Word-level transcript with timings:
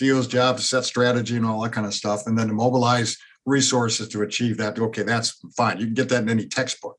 CEO's 0.00 0.26
job 0.26 0.56
to 0.56 0.62
set 0.62 0.84
strategy 0.84 1.36
and 1.36 1.46
all 1.46 1.60
that 1.62 1.72
kind 1.72 1.86
of 1.86 1.94
stuff, 1.94 2.26
and 2.26 2.36
then 2.38 2.48
to 2.48 2.54
mobilize 2.54 3.16
resources 3.46 4.08
to 4.08 4.22
achieve 4.22 4.56
that. 4.58 4.78
Okay, 4.78 5.02
that's 5.02 5.38
fine. 5.56 5.78
You 5.78 5.86
can 5.86 5.94
get 5.94 6.08
that 6.10 6.22
in 6.22 6.28
any 6.28 6.46
textbook. 6.46 6.96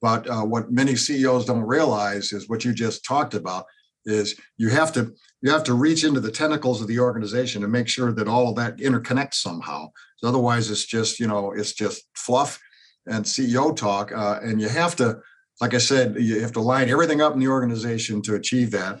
But 0.00 0.28
uh, 0.28 0.44
what 0.44 0.70
many 0.70 0.94
CEOs 0.94 1.46
don't 1.46 1.62
realize 1.62 2.32
is 2.32 2.48
what 2.48 2.64
you 2.64 2.72
just 2.72 3.04
talked 3.04 3.34
about 3.34 3.64
is 4.04 4.38
you 4.56 4.68
have 4.68 4.92
to 4.92 5.12
you 5.42 5.50
have 5.50 5.64
to 5.64 5.74
reach 5.74 6.04
into 6.04 6.20
the 6.20 6.30
tentacles 6.30 6.80
of 6.80 6.88
the 6.88 6.98
organization 6.98 7.62
and 7.62 7.72
make 7.72 7.88
sure 7.88 8.12
that 8.12 8.28
all 8.28 8.48
of 8.48 8.56
that 8.56 8.76
interconnects 8.78 9.34
somehow. 9.34 9.88
So 10.18 10.28
otherwise, 10.28 10.70
it's 10.70 10.84
just 10.84 11.18
you 11.18 11.26
know 11.26 11.52
it's 11.52 11.72
just 11.72 12.04
fluff 12.14 12.60
and 13.06 13.24
CEO 13.24 13.74
talk, 13.74 14.12
uh, 14.12 14.40
and 14.42 14.60
you 14.60 14.68
have 14.68 14.96
to, 14.96 15.20
like 15.60 15.74
I 15.74 15.78
said, 15.78 16.16
you 16.18 16.40
have 16.40 16.52
to 16.52 16.60
line 16.60 16.88
everything 16.88 17.20
up 17.20 17.34
in 17.34 17.40
the 17.40 17.48
organization 17.48 18.22
to 18.22 18.34
achieve 18.34 18.70
that. 18.72 19.00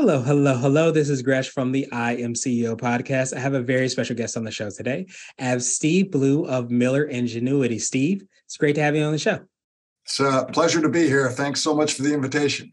Hello, 0.00 0.22
hello, 0.22 0.56
hello. 0.56 0.90
This 0.90 1.10
is 1.10 1.20
Gresh 1.20 1.50
from 1.50 1.72
the 1.72 1.86
I 1.92 2.16
Am 2.16 2.32
CEO 2.32 2.74
podcast. 2.74 3.36
I 3.36 3.38
have 3.38 3.52
a 3.52 3.60
very 3.60 3.86
special 3.86 4.16
guest 4.16 4.34
on 4.34 4.44
the 4.44 4.50
show 4.50 4.70
today. 4.70 5.06
I 5.38 5.44
have 5.44 5.62
Steve 5.62 6.10
Blue 6.10 6.46
of 6.46 6.70
Miller 6.70 7.04
Ingenuity. 7.04 7.78
Steve, 7.78 8.24
it's 8.46 8.56
great 8.56 8.76
to 8.76 8.82
have 8.82 8.96
you 8.96 9.02
on 9.02 9.12
the 9.12 9.18
show. 9.18 9.40
It's 10.06 10.18
a 10.18 10.48
pleasure 10.50 10.80
to 10.80 10.88
be 10.88 11.06
here. 11.06 11.28
Thanks 11.28 11.60
so 11.60 11.74
much 11.74 11.92
for 11.92 12.02
the 12.02 12.14
invitation. 12.14 12.72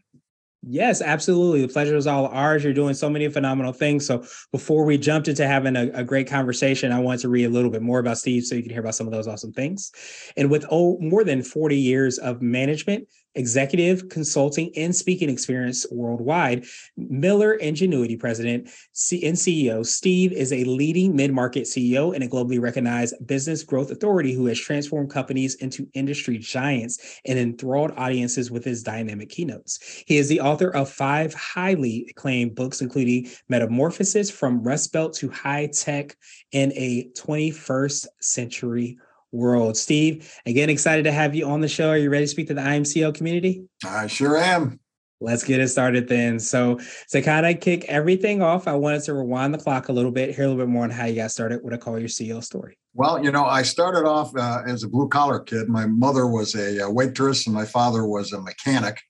Yes, 0.62 1.02
absolutely. 1.02 1.60
The 1.60 1.72
pleasure 1.72 1.96
is 1.96 2.06
all 2.06 2.28
ours. 2.28 2.64
You're 2.64 2.72
doing 2.72 2.94
so 2.94 3.10
many 3.10 3.28
phenomenal 3.28 3.72
things. 3.72 4.06
So 4.06 4.24
before 4.50 4.86
we 4.86 4.96
jumped 4.96 5.28
into 5.28 5.46
having 5.46 5.76
a, 5.76 5.90
a, 5.92 6.04
great 6.04 6.28
conversation, 6.28 6.92
I 6.92 6.98
wanted 6.98 7.20
to 7.20 7.28
read 7.28 7.44
a 7.44 7.50
little 7.50 7.70
bit 7.70 7.82
more 7.82 7.98
about 7.98 8.18
Steve 8.18 8.44
so 8.44 8.54
you 8.54 8.62
can 8.62 8.72
hear 8.72 8.80
about 8.80 8.94
some 8.94 9.06
of 9.06 9.12
those 9.12 9.28
awesome 9.28 9.52
things. 9.52 9.92
And 10.36 10.50
with 10.50 10.64
oh, 10.70 10.98
more 10.98 11.24
than 11.24 11.42
40 11.42 11.76
years 11.76 12.18
of 12.18 12.40
management, 12.40 13.06
executive 13.34 14.08
consulting 14.08 14.70
and 14.76 14.94
speaking 14.94 15.28
experience 15.28 15.86
worldwide, 15.90 16.64
Miller 16.96 17.54
Ingenuity 17.54 18.16
president 18.16 18.64
and 18.64 19.36
CEO 19.36 19.86
Steve 19.86 20.32
is 20.32 20.52
a 20.52 20.64
leading 20.64 21.14
mid-market 21.14 21.64
CEO 21.64 22.14
and 22.14 22.24
a 22.24 22.28
globally 22.28 22.60
recognized 22.60 23.14
business 23.26 23.62
growth 23.62 23.90
authority 23.90 24.32
who 24.32 24.46
has 24.46 24.58
transformed 24.58 25.10
companies 25.10 25.54
into 25.56 25.88
industry 25.94 26.38
giants 26.38 27.20
and 27.24 27.38
enthralled 27.38 27.92
audiences 27.96 28.50
with 28.50 28.64
his 28.64 28.82
dynamic 28.82 29.28
keynotes. 29.28 30.02
He 30.06 30.16
is 30.16 30.28
the 30.28 30.40
author 30.40 30.70
of 30.70 30.90
five 30.90 31.32
highly 31.34 32.06
acclaimed 32.10 32.54
books, 32.54 32.80
including 32.80 33.28
Metamorphosis 33.48 34.30
from 34.30 34.62
Rust 34.62 34.92
Belt 34.92 35.14
to 35.14 35.28
High 35.30 35.66
Tech 35.66 36.16
in 36.52 36.72
a 36.74 37.08
21st 37.16 38.06
Century 38.20 38.98
world. 39.32 39.76
Steve, 39.76 40.32
again, 40.46 40.70
excited 40.70 41.04
to 41.04 41.12
have 41.12 41.34
you 41.34 41.46
on 41.46 41.60
the 41.60 41.68
show. 41.68 41.90
Are 41.90 41.98
you 41.98 42.10
ready 42.10 42.24
to 42.24 42.28
speak 42.28 42.48
to 42.48 42.54
the 42.54 42.62
I 42.62 42.74
Am 42.74 42.84
CEO 42.84 43.14
community? 43.14 43.64
I 43.84 44.06
sure 44.06 44.36
am. 44.36 44.80
Let's 45.20 45.42
get 45.42 45.60
it 45.60 45.68
started 45.68 46.06
then. 46.08 46.38
So, 46.38 46.78
to 47.10 47.22
kind 47.22 47.44
of 47.44 47.60
kick 47.60 47.84
everything 47.86 48.40
off, 48.40 48.68
I 48.68 48.74
wanted 48.74 49.02
to 49.04 49.14
rewind 49.14 49.52
the 49.52 49.58
clock 49.58 49.88
a 49.88 49.92
little 49.92 50.12
bit, 50.12 50.34
hear 50.34 50.44
a 50.44 50.48
little 50.48 50.62
bit 50.62 50.70
more 50.70 50.84
on 50.84 50.90
how 50.90 51.06
you 51.06 51.16
got 51.16 51.32
started. 51.32 51.64
What 51.64 51.74
I 51.74 51.76
call 51.76 51.98
your 51.98 52.08
CEO 52.08 52.42
story. 52.42 52.78
Well, 52.94 53.22
you 53.22 53.32
know, 53.32 53.44
I 53.44 53.62
started 53.62 54.06
off 54.06 54.36
uh, 54.36 54.62
as 54.66 54.84
a 54.84 54.88
blue 54.88 55.08
collar 55.08 55.40
kid. 55.40 55.68
My 55.68 55.86
mother 55.86 56.28
was 56.28 56.54
a, 56.54 56.78
a, 56.84 56.90
waitress, 56.90 57.46
and 57.46 57.54
my 57.54 57.64
father 57.64 58.06
was 58.06 58.32
a 58.32 58.40
mechanic. 58.40 59.00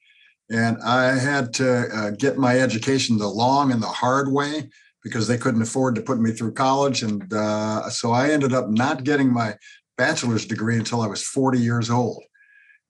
And 0.50 0.78
I 0.82 1.19
had 1.19 1.53
to 1.54 1.88
uh, 1.94 2.10
get 2.12 2.38
my 2.38 2.59
education 2.59 3.19
the 3.19 3.28
long 3.28 3.70
and 3.70 3.82
the 3.82 3.87
hard 3.87 4.32
way 4.32 4.70
because 5.04 5.28
they 5.28 5.38
couldn't 5.38 5.62
afford 5.62 5.94
to 5.94 6.03
put 6.03 6.20
me 6.20 6.32
through 6.32 6.53
college. 6.53 7.03
And 7.03 7.32
uh, 7.32 7.88
so 7.91 8.12
I 8.12 8.31
ended 8.31 8.53
up 8.53 8.69
not 8.69 9.04
getting 9.04 9.32
my 9.32 9.54
bachelor's 9.98 10.47
degree 10.47 10.78
until 10.78 11.03
I 11.03 11.06
was 11.09 11.22
40 11.22 11.59
years 11.59 11.91
old. 11.91 12.22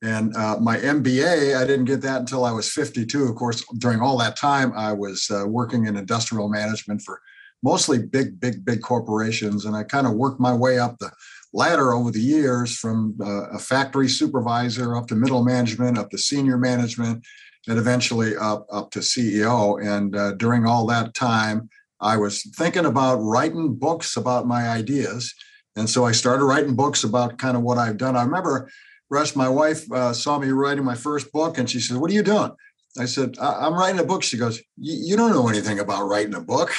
And 0.02 0.36
uh, 0.36 0.58
my 0.60 0.76
MBA, 0.76 1.56
I 1.56 1.66
didn't 1.66 1.86
get 1.86 2.02
that 2.02 2.20
until 2.20 2.44
I 2.44 2.52
was 2.52 2.70
52. 2.70 3.24
Of 3.24 3.34
course, 3.34 3.64
during 3.78 4.00
all 4.00 4.16
that 4.19 4.36
time, 4.36 4.72
I 4.76 4.92
was 4.92 5.28
uh, 5.28 5.44
working 5.48 5.86
in 5.86 5.97
industrial 5.97 6.48
management 6.48 7.02
for 7.02 7.20
mostly 7.64 7.98
big, 7.98 8.38
big, 8.38 8.64
big 8.64 8.80
corporations. 8.80 9.64
And 9.64 9.74
I 9.74 9.82
kind 9.82 10.06
of 10.06 10.12
worked 10.12 10.38
my 10.38 10.54
way 10.54 10.78
up 10.78 10.98
the 10.98 11.10
ladder 11.52 11.92
over 11.92 12.12
the 12.12 12.20
years 12.20 12.76
from 12.76 13.16
uh, 13.20 13.48
a 13.48 13.58
factory 13.58 14.08
supervisor 14.08 14.97
up 14.97 15.08
to 15.08 15.16
middle 15.16 15.42
management, 15.42 15.98
up 15.98 16.10
to 16.10 16.18
senior 16.18 16.58
management, 16.58 17.26
and 17.66 17.78
eventually 17.78 18.36
up, 18.36 18.66
up 18.70 18.92
to 18.92 19.00
CEO. 19.00 19.84
And 19.84 20.14
uh, 20.14 20.32
during 20.32 20.64
all 20.64 20.86
that 20.86 21.14
time, 21.14 21.68
I 22.00 22.16
was 22.16 22.42
thinking 22.56 22.84
about 22.84 23.16
writing 23.16 23.74
books 23.74 24.16
about 24.16 24.47
my 24.47 24.68
ideas 24.68 25.34
and 25.78 25.89
so 25.89 26.05
I 26.05 26.12
started 26.12 26.44
writing 26.44 26.75
books 26.75 27.05
about 27.05 27.39
kind 27.39 27.56
of 27.56 27.62
what 27.62 27.78
I've 27.78 27.97
done. 27.97 28.16
I 28.16 28.25
remember, 28.25 28.71
Russ, 29.11 29.37
my 29.37 29.49
wife 29.49 29.91
uh, 29.93 30.12
saw 30.12 30.39
me 30.39 30.49
writing 30.49 30.84
my 30.84 30.97
first 30.97 31.33
book 31.33 31.56
and 31.56 31.71
she 31.71 31.81
said, 31.81 31.97
What 31.97 32.11
are 32.11 32.15
you 32.15 32.22
doing? 32.22 32.50
I 32.99 33.05
said, 33.05 33.37
I'm 33.41 33.75
writing 33.75 34.00
a 34.00 34.05
book. 34.05 34.22
She 34.22 34.37
goes, 34.37 34.61
You 34.77 35.16
don't 35.16 35.31
know 35.31 35.49
anything 35.49 35.78
about 35.78 36.09
writing 36.09 36.34
a 36.34 36.41
book. 36.41 36.72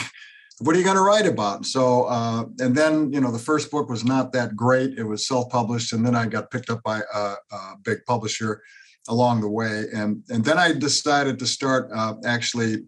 What 0.60 0.76
are 0.76 0.80
you 0.80 0.84
going 0.84 0.98
to 0.98 1.02
write 1.02 1.26
about? 1.26 1.66
So, 1.66 2.04
uh, 2.04 2.44
and 2.60 2.76
then, 2.76 3.14
you 3.14 3.22
know, 3.22 3.32
the 3.32 3.40
first 3.40 3.72
book 3.72 3.90
was 3.90 4.04
not 4.04 4.34
that 4.34 4.58
great. 4.58 4.98
It 4.98 5.06
was 5.06 5.26
self 5.26 5.50
published. 5.50 5.94
And 5.94 6.06
then 6.06 6.16
I 6.16 6.26
got 6.26 6.52
picked 6.52 6.70
up 6.70 6.84
by 6.84 7.02
a, 7.14 7.36
a, 7.52 7.76
big 7.82 8.00
publisher 8.06 8.62
along 9.08 9.40
the 9.40 9.50
way. 9.50 9.86
And, 9.96 10.22
and 10.30 10.44
then 10.44 10.58
I 10.58 10.74
decided 10.74 11.40
to 11.40 11.48
start 11.48 11.90
uh, 11.96 12.16
actually 12.26 12.84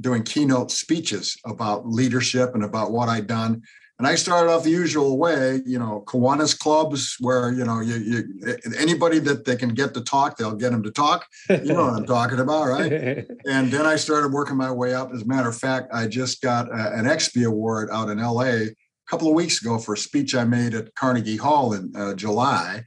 doing 0.00 0.22
keynote 0.22 0.70
speeches 0.70 1.36
about 1.44 1.88
leadership 1.88 2.54
and 2.54 2.62
about 2.62 2.92
what 2.92 3.08
I'd 3.08 3.26
done. 3.26 3.62
And 3.98 4.06
I 4.06 4.14
started 4.14 4.50
off 4.50 4.64
the 4.64 4.70
usual 4.70 5.16
way, 5.16 5.62
you 5.64 5.78
know, 5.78 6.04
Kiwanis 6.06 6.58
clubs 6.58 7.16
where, 7.20 7.50
you 7.50 7.64
know, 7.64 7.80
you, 7.80 7.94
you 7.96 8.56
anybody 8.78 9.18
that 9.20 9.46
they 9.46 9.56
can 9.56 9.70
get 9.70 9.94
to 9.94 10.02
talk, 10.02 10.36
they'll 10.36 10.54
get 10.54 10.72
them 10.72 10.82
to 10.82 10.90
talk. 10.90 11.26
You 11.48 11.72
know 11.72 11.86
what 11.86 11.94
I'm 11.94 12.06
talking 12.06 12.38
about, 12.38 12.66
right? 12.66 12.92
and 13.46 13.72
then 13.72 13.86
I 13.86 13.96
started 13.96 14.32
working 14.32 14.56
my 14.56 14.70
way 14.70 14.94
up. 14.94 15.12
As 15.14 15.22
a 15.22 15.26
matter 15.26 15.48
of 15.48 15.56
fact, 15.56 15.88
I 15.94 16.08
just 16.08 16.42
got 16.42 16.68
a, 16.68 16.92
an 16.92 17.06
XP 17.06 17.46
award 17.46 17.88
out 17.90 18.10
in 18.10 18.18
LA 18.18 18.42
a 18.42 18.68
couple 19.08 19.28
of 19.28 19.34
weeks 19.34 19.62
ago 19.62 19.78
for 19.78 19.94
a 19.94 19.98
speech 19.98 20.34
I 20.34 20.44
made 20.44 20.74
at 20.74 20.94
Carnegie 20.94 21.36
Hall 21.36 21.72
in 21.72 21.90
uh, 21.96 22.12
July. 22.14 22.84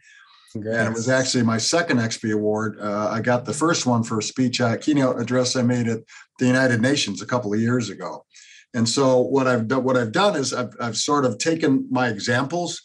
Congrats. 0.52 0.78
And 0.78 0.88
it 0.88 0.94
was 0.94 1.10
actually 1.10 1.44
my 1.44 1.58
second 1.58 1.98
XP 1.98 2.34
award. 2.34 2.78
Uh, 2.80 3.10
I 3.12 3.22
got 3.22 3.46
the 3.46 3.54
first 3.54 3.86
one 3.86 4.04
for 4.04 4.20
a 4.20 4.24
speech, 4.24 4.60
a 4.60 4.78
keynote 4.78 5.20
address 5.20 5.56
I 5.56 5.62
made 5.64 5.88
at 5.88 6.00
the 6.38 6.46
United 6.48 6.82
Nations 6.82 7.22
a 7.22 7.26
couple 7.26 7.54
of 7.54 7.60
years 7.60 7.90
ago. 7.90 8.26
And 8.74 8.88
so 8.88 9.20
what 9.20 9.48
I've 9.48 9.68
done, 9.68 9.84
what 9.84 9.98
I've 9.98 10.12
done 10.12 10.36
is 10.36 10.54
I've, 10.54 10.74
I've 10.80 10.98
sort 10.98 11.26
of 11.26 11.38
taken 11.38 11.88
my 11.90 12.10
examples. 12.10 12.82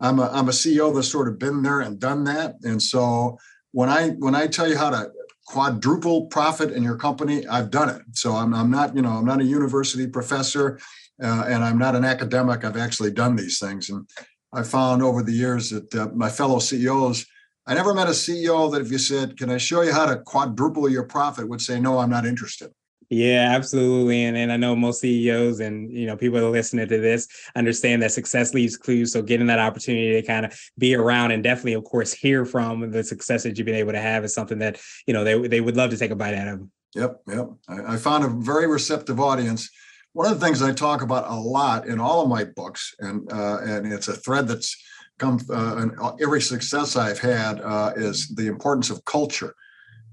I'm 0.00 0.18
a, 0.18 0.28
I'm 0.32 0.48
a 0.48 0.52
CEO 0.52 0.94
that's 0.94 1.10
sort 1.10 1.28
of 1.28 1.38
been 1.38 1.62
there 1.62 1.80
and 1.80 1.98
done 1.98 2.24
that. 2.24 2.56
And 2.62 2.82
so 2.82 3.38
when 3.72 3.88
I 3.88 4.10
when 4.10 4.34
I 4.34 4.46
tell 4.46 4.68
you 4.68 4.76
how 4.76 4.90
to 4.90 5.10
quadruple 5.48 6.26
profit 6.26 6.72
in 6.72 6.82
your 6.82 6.96
company, 6.96 7.46
I've 7.46 7.70
done 7.70 7.88
it. 7.88 8.02
So 8.12 8.34
I'm, 8.34 8.54
I'm 8.54 8.70
not, 8.70 8.94
you 8.94 9.00
know, 9.00 9.12
I'm 9.12 9.24
not 9.24 9.40
a 9.40 9.44
university 9.44 10.06
professor 10.06 10.78
uh, 11.22 11.44
and 11.48 11.64
I'm 11.64 11.78
not 11.78 11.96
an 11.96 12.04
academic. 12.04 12.64
I've 12.64 12.76
actually 12.76 13.12
done 13.12 13.34
these 13.34 13.58
things. 13.58 13.88
And 13.88 14.06
I 14.52 14.62
found 14.62 15.02
over 15.02 15.22
the 15.22 15.32
years 15.32 15.70
that 15.70 15.94
uh, 15.94 16.08
my 16.14 16.28
fellow 16.28 16.58
CEOs, 16.58 17.24
I 17.66 17.74
never 17.74 17.94
met 17.94 18.08
a 18.08 18.12
CEO 18.12 18.70
that 18.72 18.82
if 18.82 18.90
you 18.90 18.98
said, 18.98 19.38
can 19.38 19.50
I 19.50 19.56
show 19.56 19.82
you 19.82 19.92
how 19.92 20.06
to 20.06 20.18
quadruple 20.18 20.88
your 20.88 21.04
profit 21.04 21.48
would 21.48 21.60
say, 21.60 21.80
no, 21.80 21.98
I'm 21.98 22.10
not 22.10 22.26
interested. 22.26 22.70
Yeah, 23.10 23.52
absolutely. 23.54 24.24
And, 24.24 24.36
and 24.36 24.52
I 24.52 24.58
know 24.58 24.76
most 24.76 25.00
CEOs 25.00 25.60
and 25.60 25.90
you 25.90 26.06
know 26.06 26.16
people 26.16 26.38
that 26.38 26.46
are 26.46 26.50
listening 26.50 26.88
to 26.88 27.00
this 27.00 27.26
understand 27.56 28.02
that 28.02 28.12
success 28.12 28.52
leaves 28.52 28.76
clues. 28.76 29.12
So 29.12 29.22
getting 29.22 29.46
that 29.46 29.58
opportunity 29.58 30.20
to 30.20 30.26
kind 30.26 30.44
of 30.44 30.58
be 30.76 30.94
around 30.94 31.30
and 31.30 31.42
definitely, 31.42 31.72
of 31.72 31.84
course, 31.84 32.12
hear 32.12 32.44
from 32.44 32.90
the 32.90 33.02
success 33.02 33.44
that 33.44 33.56
you've 33.56 33.64
been 33.64 33.74
able 33.74 33.92
to 33.92 34.00
have 34.00 34.24
is 34.24 34.34
something 34.34 34.58
that 34.58 34.78
you 35.06 35.14
know 35.14 35.24
they 35.24 35.48
they 35.48 35.60
would 35.62 35.76
love 35.76 35.90
to 35.90 35.96
take 35.96 36.10
a 36.10 36.16
bite 36.16 36.34
out 36.34 36.48
of. 36.48 36.68
Yep, 36.94 37.22
yep. 37.28 37.50
I, 37.68 37.94
I 37.94 37.96
found 37.96 38.24
a 38.24 38.28
very 38.28 38.66
receptive 38.66 39.20
audience. 39.20 39.70
One 40.12 40.30
of 40.30 40.38
the 40.38 40.44
things 40.44 40.62
I 40.62 40.72
talk 40.72 41.00
about 41.00 41.30
a 41.30 41.34
lot 41.34 41.86
in 41.86 42.00
all 42.00 42.22
of 42.22 42.28
my 42.28 42.44
books, 42.44 42.94
and 42.98 43.30
uh, 43.32 43.58
and 43.62 43.90
it's 43.90 44.08
a 44.08 44.16
thread 44.16 44.48
that's 44.48 44.76
come 45.18 45.40
uh, 45.50 45.76
and 45.76 45.92
every 46.20 46.40
success 46.40 46.96
I've 46.96 47.18
had 47.18 47.60
uh, 47.60 47.92
is 47.96 48.28
the 48.28 48.46
importance 48.46 48.90
of 48.90 49.04
culture. 49.04 49.54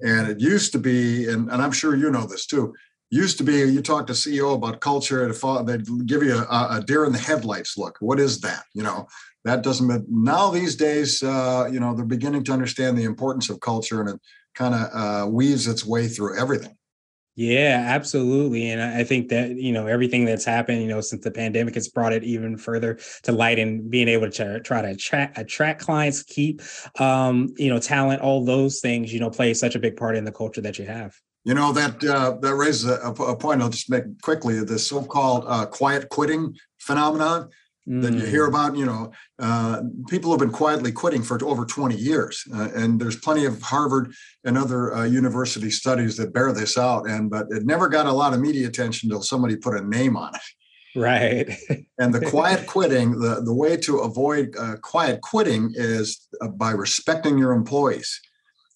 And 0.01 0.27
it 0.27 0.39
used 0.41 0.73
to 0.73 0.79
be, 0.79 1.29
and, 1.29 1.49
and 1.49 1.61
I'm 1.61 1.71
sure 1.71 1.95
you 1.95 2.11
know 2.11 2.25
this 2.25 2.45
too, 2.45 2.73
used 3.11 3.37
to 3.37 3.43
be 3.43 3.53
you 3.53 3.81
talk 3.81 4.07
to 4.07 4.13
CEO 4.13 4.55
about 4.55 4.81
culture, 4.81 5.23
and 5.25 5.67
they'd 5.67 6.07
give 6.07 6.23
you 6.23 6.37
a, 6.37 6.67
a, 6.71 6.83
deer 6.85 7.05
in 7.05 7.11
the 7.11 7.19
headlights 7.19 7.77
look. 7.77 7.97
What 7.99 8.19
is 8.19 8.41
that? 8.41 8.63
You 8.73 8.83
know, 8.83 9.07
that 9.43 9.63
doesn't. 9.63 10.05
Now 10.09 10.49
these 10.49 10.75
days, 10.75 11.21
uh, 11.21 11.69
you 11.71 11.79
know, 11.79 11.95
they're 11.95 12.05
beginning 12.05 12.43
to 12.45 12.53
understand 12.53 12.97
the 12.97 13.03
importance 13.03 13.49
of 13.49 13.59
culture, 13.59 14.01
and 14.01 14.09
it 14.09 14.21
kind 14.55 14.73
of 14.73 14.89
uh, 14.93 15.29
weaves 15.29 15.67
its 15.67 15.85
way 15.85 16.07
through 16.07 16.39
everything. 16.39 16.75
Yeah, 17.37 17.83
absolutely. 17.87 18.69
And 18.69 18.81
I 18.81 19.03
think 19.03 19.27
that, 19.27 19.57
you 19.57 19.73
know, 19.73 19.87
everything 19.87 20.23
that's 20.23 20.45
happened, 20.45 20.81
you 20.81 20.87
know, 20.87 21.01
since 21.01 21.21
the 21.21 21.31
pandemic 21.31 21.75
has 21.75 21.89
brought 21.89 22.13
it 22.13 22.23
even 22.23 22.57
further 22.57 22.97
to 23.23 23.33
light 23.33 23.59
and 23.59 23.91
being 23.91 24.07
able 24.07 24.29
to 24.31 24.61
try 24.61 24.81
to 24.81 24.91
attract, 24.91 25.37
attract 25.37 25.81
clients, 25.81 26.23
keep, 26.23 26.61
um, 26.97 27.49
you 27.57 27.69
know, 27.69 27.77
talent, 27.77 28.21
all 28.21 28.45
those 28.45 28.79
things, 28.79 29.13
you 29.13 29.19
know, 29.19 29.29
play 29.29 29.53
such 29.53 29.75
a 29.75 29.79
big 29.79 29.97
part 29.97 30.15
in 30.15 30.23
the 30.23 30.31
culture 30.31 30.61
that 30.61 30.79
you 30.79 30.85
have. 30.85 31.13
You 31.45 31.53
know, 31.53 31.71
that 31.73 32.03
uh, 32.03 32.37
that 32.41 32.55
raises 32.55 32.85
a, 32.85 33.11
a, 33.11 33.35
point 33.35 33.61
I'll 33.61 33.69
just 33.69 33.89
make 33.89 34.03
quickly, 34.23 34.63
the 34.63 34.79
so-called 34.79 35.45
uh, 35.47 35.67
quiet 35.67 36.09
quitting 36.09 36.55
phenomenon 36.79 37.49
mm. 37.87 38.01
that 38.01 38.13
you 38.13 38.25
hear 38.25 38.45
mm. 38.45 38.49
about. 38.49 38.75
You 38.75 38.85
know, 38.87 39.11
uh, 39.37 39.83
people 40.09 40.31
have 40.31 40.39
been 40.39 40.49
quietly 40.49 40.91
quitting 40.91 41.21
for 41.21 41.43
over 41.45 41.63
20 41.63 41.95
years, 41.95 42.43
uh, 42.51 42.69
and 42.75 42.99
there's 42.99 43.17
plenty 43.17 43.45
of 43.45 43.61
Harvard 43.61 44.11
and 44.43 44.57
other 44.57 44.91
uh, 44.95 45.03
university 45.03 45.69
studies 45.69 46.17
that 46.17 46.33
bear 46.33 46.51
this 46.51 46.79
out. 46.79 47.07
And 47.07 47.29
but 47.29 47.45
it 47.51 47.63
never 47.63 47.89
got 47.89 48.07
a 48.07 48.11
lot 48.11 48.33
of 48.33 48.39
media 48.39 48.67
attention 48.67 49.11
until 49.11 49.21
somebody 49.21 49.55
put 49.55 49.75
a 49.75 49.87
name 49.87 50.17
on 50.17 50.33
it. 50.33 50.41
Right. 50.95 51.55
and 51.99 52.11
the 52.11 52.25
quiet 52.29 52.65
quitting, 52.65 53.19
the, 53.19 53.41
the 53.43 53.53
way 53.53 53.77
to 53.77 53.99
avoid 53.99 54.55
uh, 54.57 54.77
quiet 54.81 55.21
quitting 55.21 55.73
is 55.75 56.27
uh, 56.41 56.47
by 56.47 56.71
respecting 56.71 57.37
your 57.37 57.51
employees 57.51 58.19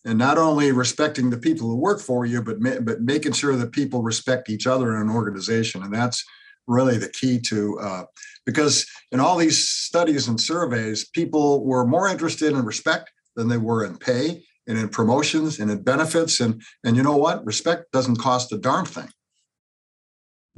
and 0.06 0.18
not 0.18 0.38
only 0.38 0.72
respecting 0.72 1.30
the 1.30 1.38
people 1.38 1.68
who 1.68 1.76
work 1.76 2.00
for 2.00 2.26
you, 2.26 2.42
but 2.42 2.62
ma- 2.62 2.80
but 2.82 3.02
making 3.02 3.34
sure 3.34 3.56
that 3.56 3.72
people 3.72 4.02
respect 4.02 4.50
each 4.50 4.68
other 4.68 4.96
in 4.96 5.02
an 5.02 5.10
organization, 5.10 5.84
and 5.84 5.94
that's 5.94 6.24
really 6.68 6.98
the 6.98 7.10
key 7.10 7.40
to 7.40 7.80
uh, 7.80 8.04
because 8.46 8.86
in 9.12 9.20
all 9.20 9.38
these 9.38 9.68
studies 9.68 10.28
and 10.28 10.40
surveys, 10.40 11.10
people 11.10 11.66
were 11.66 11.86
more 11.86 12.08
interested 12.08 12.54
in 12.54 12.64
respect 12.64 13.12
than 13.36 13.48
they 13.48 13.58
were 13.58 13.84
in 13.84 13.98
pay 13.98 14.44
and 14.68 14.78
in 14.78 14.88
promotions 14.88 15.60
and 15.60 15.70
in 15.70 15.82
benefits. 15.84 16.40
And 16.40 16.62
and 16.84 16.96
you 16.96 17.04
know 17.04 17.18
what? 17.18 17.46
Respect 17.46 17.92
doesn't 17.92 18.18
cost 18.18 18.54
a 18.54 18.58
darn 18.58 18.86
thing. 18.86 19.10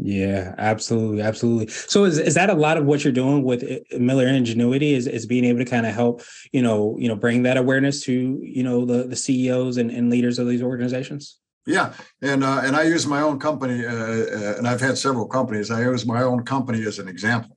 Yeah, 0.04 0.56
absolutely, 0.58 1.22
absolutely. 1.22 1.68
So 1.68 2.06
is, 2.06 2.18
is 2.18 2.34
that 2.34 2.50
a 2.50 2.56
lot 2.56 2.78
of 2.78 2.86
what 2.86 3.04
you're 3.04 3.14
doing 3.14 3.44
with 3.44 3.64
eh, 3.64 3.80
Miller 4.00 4.28
Ingenuity 4.28 4.96
is, 4.96 5.06
is 5.06 5.28
being 5.28 5.46
able 5.46 5.60
to 5.60 5.66
kind 5.66 5.86
of 5.86 5.94
help, 5.94 6.24
you 6.52 6.64
know, 6.64 6.96
you 6.98 7.08
know, 7.08 7.16
bring 7.16 7.44
that 7.44 7.56
awareness 7.56 8.04
to, 8.06 8.40
you 8.42 8.64
know, 8.64 8.84
the, 8.84 9.04
the 9.04 9.16
CEOs 9.16 9.78
and, 9.78 9.92
and 9.92 10.10
leaders 10.10 10.40
of 10.40 10.48
these 10.48 10.64
organizations? 10.64 11.38
Yeah, 11.68 11.94
and 12.24 12.44
uh, 12.44 12.62
and 12.64 12.76
I 12.76 12.84
use 12.84 13.06
my 13.06 13.22
own 13.22 13.40
company, 13.40 13.86
uh, 13.86 13.94
uh, 13.94 14.56
and 14.58 14.68
I've 14.68 14.82
had 14.82 14.98
several 14.98 15.28
companies. 15.28 15.70
I 15.70 15.82
use 15.82 16.08
my 16.08 16.24
own 16.24 16.44
company 16.44 16.84
as 16.88 16.98
an 16.98 17.08
example. 17.08 17.56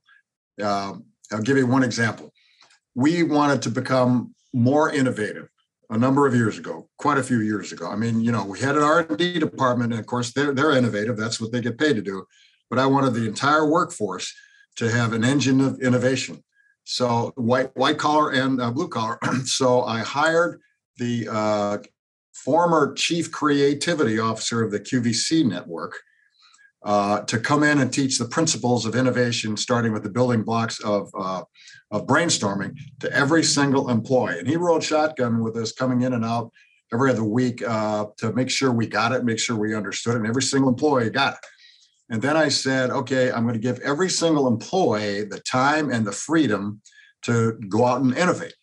Um, 0.61 1.05
I'll 1.31 1.41
give 1.41 1.57
you 1.57 1.65
one 1.65 1.81
example. 1.81 2.31
We 2.93 3.23
wanted 3.23 3.63
to 3.63 3.71
become 3.71 4.35
more 4.53 4.91
innovative 4.91 5.49
a 5.89 5.97
number 5.97 6.25
of 6.27 6.35
years 6.35 6.57
ago, 6.57 6.89
quite 6.97 7.17
a 7.17 7.23
few 7.23 7.39
years 7.39 7.71
ago. 7.71 7.87
I 7.87 7.95
mean, 7.95 8.21
you 8.21 8.31
know, 8.31 8.45
we 8.45 8.59
had 8.59 8.75
an 8.75 8.83
R 8.83 8.99
and 9.01 9.17
D 9.17 9.39
department, 9.39 9.91
and 9.93 9.99
of 9.99 10.05
course, 10.05 10.33
they're 10.33 10.53
they're 10.53 10.71
innovative. 10.71 11.17
That's 11.17 11.39
what 11.39 11.51
they 11.51 11.61
get 11.61 11.77
paid 11.77 11.95
to 11.95 12.01
do. 12.01 12.25
But 12.69 12.79
I 12.79 12.85
wanted 12.85 13.13
the 13.13 13.27
entire 13.27 13.69
workforce 13.69 14.33
to 14.77 14.89
have 14.89 15.13
an 15.13 15.23
engine 15.23 15.61
of 15.61 15.81
innovation. 15.81 16.43
So 16.83 17.33
white 17.35 17.75
white 17.75 17.97
collar 17.97 18.31
and 18.31 18.61
uh, 18.61 18.71
blue 18.71 18.87
collar. 18.87 19.19
so 19.45 19.83
I 19.83 19.99
hired 19.99 20.59
the 20.97 21.27
uh, 21.29 21.77
former 22.33 22.93
chief 22.93 23.31
creativity 23.31 24.19
officer 24.19 24.63
of 24.63 24.71
the 24.71 24.79
QVC 24.79 25.45
network 25.45 25.97
uh, 26.85 27.21
to 27.21 27.39
come 27.39 27.63
in 27.63 27.79
and 27.79 27.91
teach 27.91 28.17
the 28.17 28.25
principles 28.25 28.85
of 28.85 28.95
innovation, 28.95 29.57
starting 29.57 29.91
with 29.91 30.03
the 30.03 30.09
building 30.09 30.43
blocks 30.43 30.79
of, 30.81 31.09
uh, 31.19 31.43
of 31.91 32.05
brainstorming 32.05 32.77
to 32.99 33.11
every 33.11 33.43
single 33.43 33.89
employee. 33.89 34.39
And 34.39 34.47
he 34.47 34.55
rode 34.55 34.83
shotgun 34.83 35.43
with 35.43 35.57
us 35.57 35.71
coming 35.71 36.03
in 36.03 36.13
and 36.13 36.23
out 36.23 36.51
every 36.93 37.09
other 37.09 37.23
week 37.23 37.67
uh, 37.67 38.05
to 38.17 38.31
make 38.33 38.51
sure 38.51 38.71
we 38.71 38.85
got 38.85 39.11
it, 39.11 39.25
make 39.25 39.39
sure 39.39 39.57
we 39.57 39.75
understood 39.75 40.13
it, 40.13 40.19
and 40.19 40.27
every 40.27 40.43
single 40.43 40.69
employee 40.69 41.09
got 41.09 41.33
it. 41.33 41.39
And 42.09 42.21
then 42.21 42.37
I 42.37 42.49
said, 42.49 42.91
okay, 42.91 43.31
I'm 43.31 43.43
going 43.43 43.55
to 43.55 43.59
give 43.59 43.79
every 43.79 44.09
single 44.09 44.47
employee 44.47 45.23
the 45.23 45.39
time 45.39 45.91
and 45.91 46.05
the 46.05 46.11
freedom 46.11 46.81
to 47.23 47.59
go 47.67 47.85
out 47.85 48.01
and 48.01 48.15
innovate. 48.15 48.53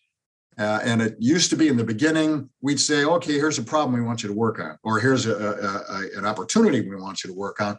Uh, 0.57 0.79
and 0.83 1.01
it 1.01 1.15
used 1.19 1.49
to 1.49 1.57
be 1.57 1.67
in 1.67 1.75
the 1.75 1.83
beginning, 1.83 2.49
we'd 2.61 2.79
say, 2.79 3.03
okay, 3.03 3.33
here's 3.33 3.57
a 3.57 3.63
problem 3.63 3.93
we 3.93 4.05
want 4.05 4.21
you 4.23 4.29
to 4.29 4.35
work 4.35 4.59
on, 4.59 4.77
or 4.83 4.99
here's 4.99 5.25
a, 5.25 5.35
a, 5.35 5.93
a, 5.93 6.19
an 6.19 6.25
opportunity 6.25 6.87
we 6.87 6.95
want 6.95 7.23
you 7.23 7.29
to 7.29 7.35
work 7.35 7.59
on. 7.59 7.77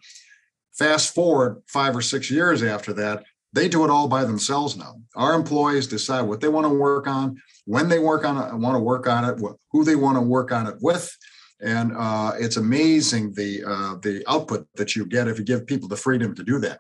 Fast 0.79 1.15
forward 1.15 1.63
five 1.69 1.97
or 1.97 2.03
six 2.03 2.31
years 2.31 2.63
after 2.63 2.93
that, 2.95 3.25
they 3.53 3.69
do 3.69 3.85
it 3.85 3.91
all 3.91 4.09
by 4.09 4.25
themselves 4.25 4.77
now. 4.77 4.95
Our 5.15 5.35
employees 5.35 5.87
decide 5.87 6.23
what 6.23 6.41
they 6.41 6.49
want 6.49 6.67
to 6.67 6.75
work 6.75 7.07
on, 7.07 7.41
when 7.67 7.89
they 7.89 8.01
work 8.01 8.25
on 8.25 8.37
it, 8.37 8.59
want 8.59 8.75
to 8.75 8.81
work 8.81 9.07
on 9.07 9.25
it, 9.25 9.39
who 9.71 9.85
they 9.85 9.95
want 9.95 10.17
to 10.17 10.21
work 10.21 10.51
on 10.51 10.67
it 10.67 10.75
with, 10.81 11.17
and 11.61 11.93
uh, 11.97 12.33
it's 12.39 12.57
amazing 12.57 13.33
the 13.35 13.63
uh, 13.65 13.95
the 14.03 14.25
output 14.29 14.67
that 14.75 14.97
you 14.97 15.07
get 15.07 15.29
if 15.29 15.39
you 15.39 15.45
give 15.45 15.67
people 15.67 15.89
the 15.89 15.97
freedom 15.97 16.35
to 16.35 16.43
do 16.43 16.59
that. 16.59 16.79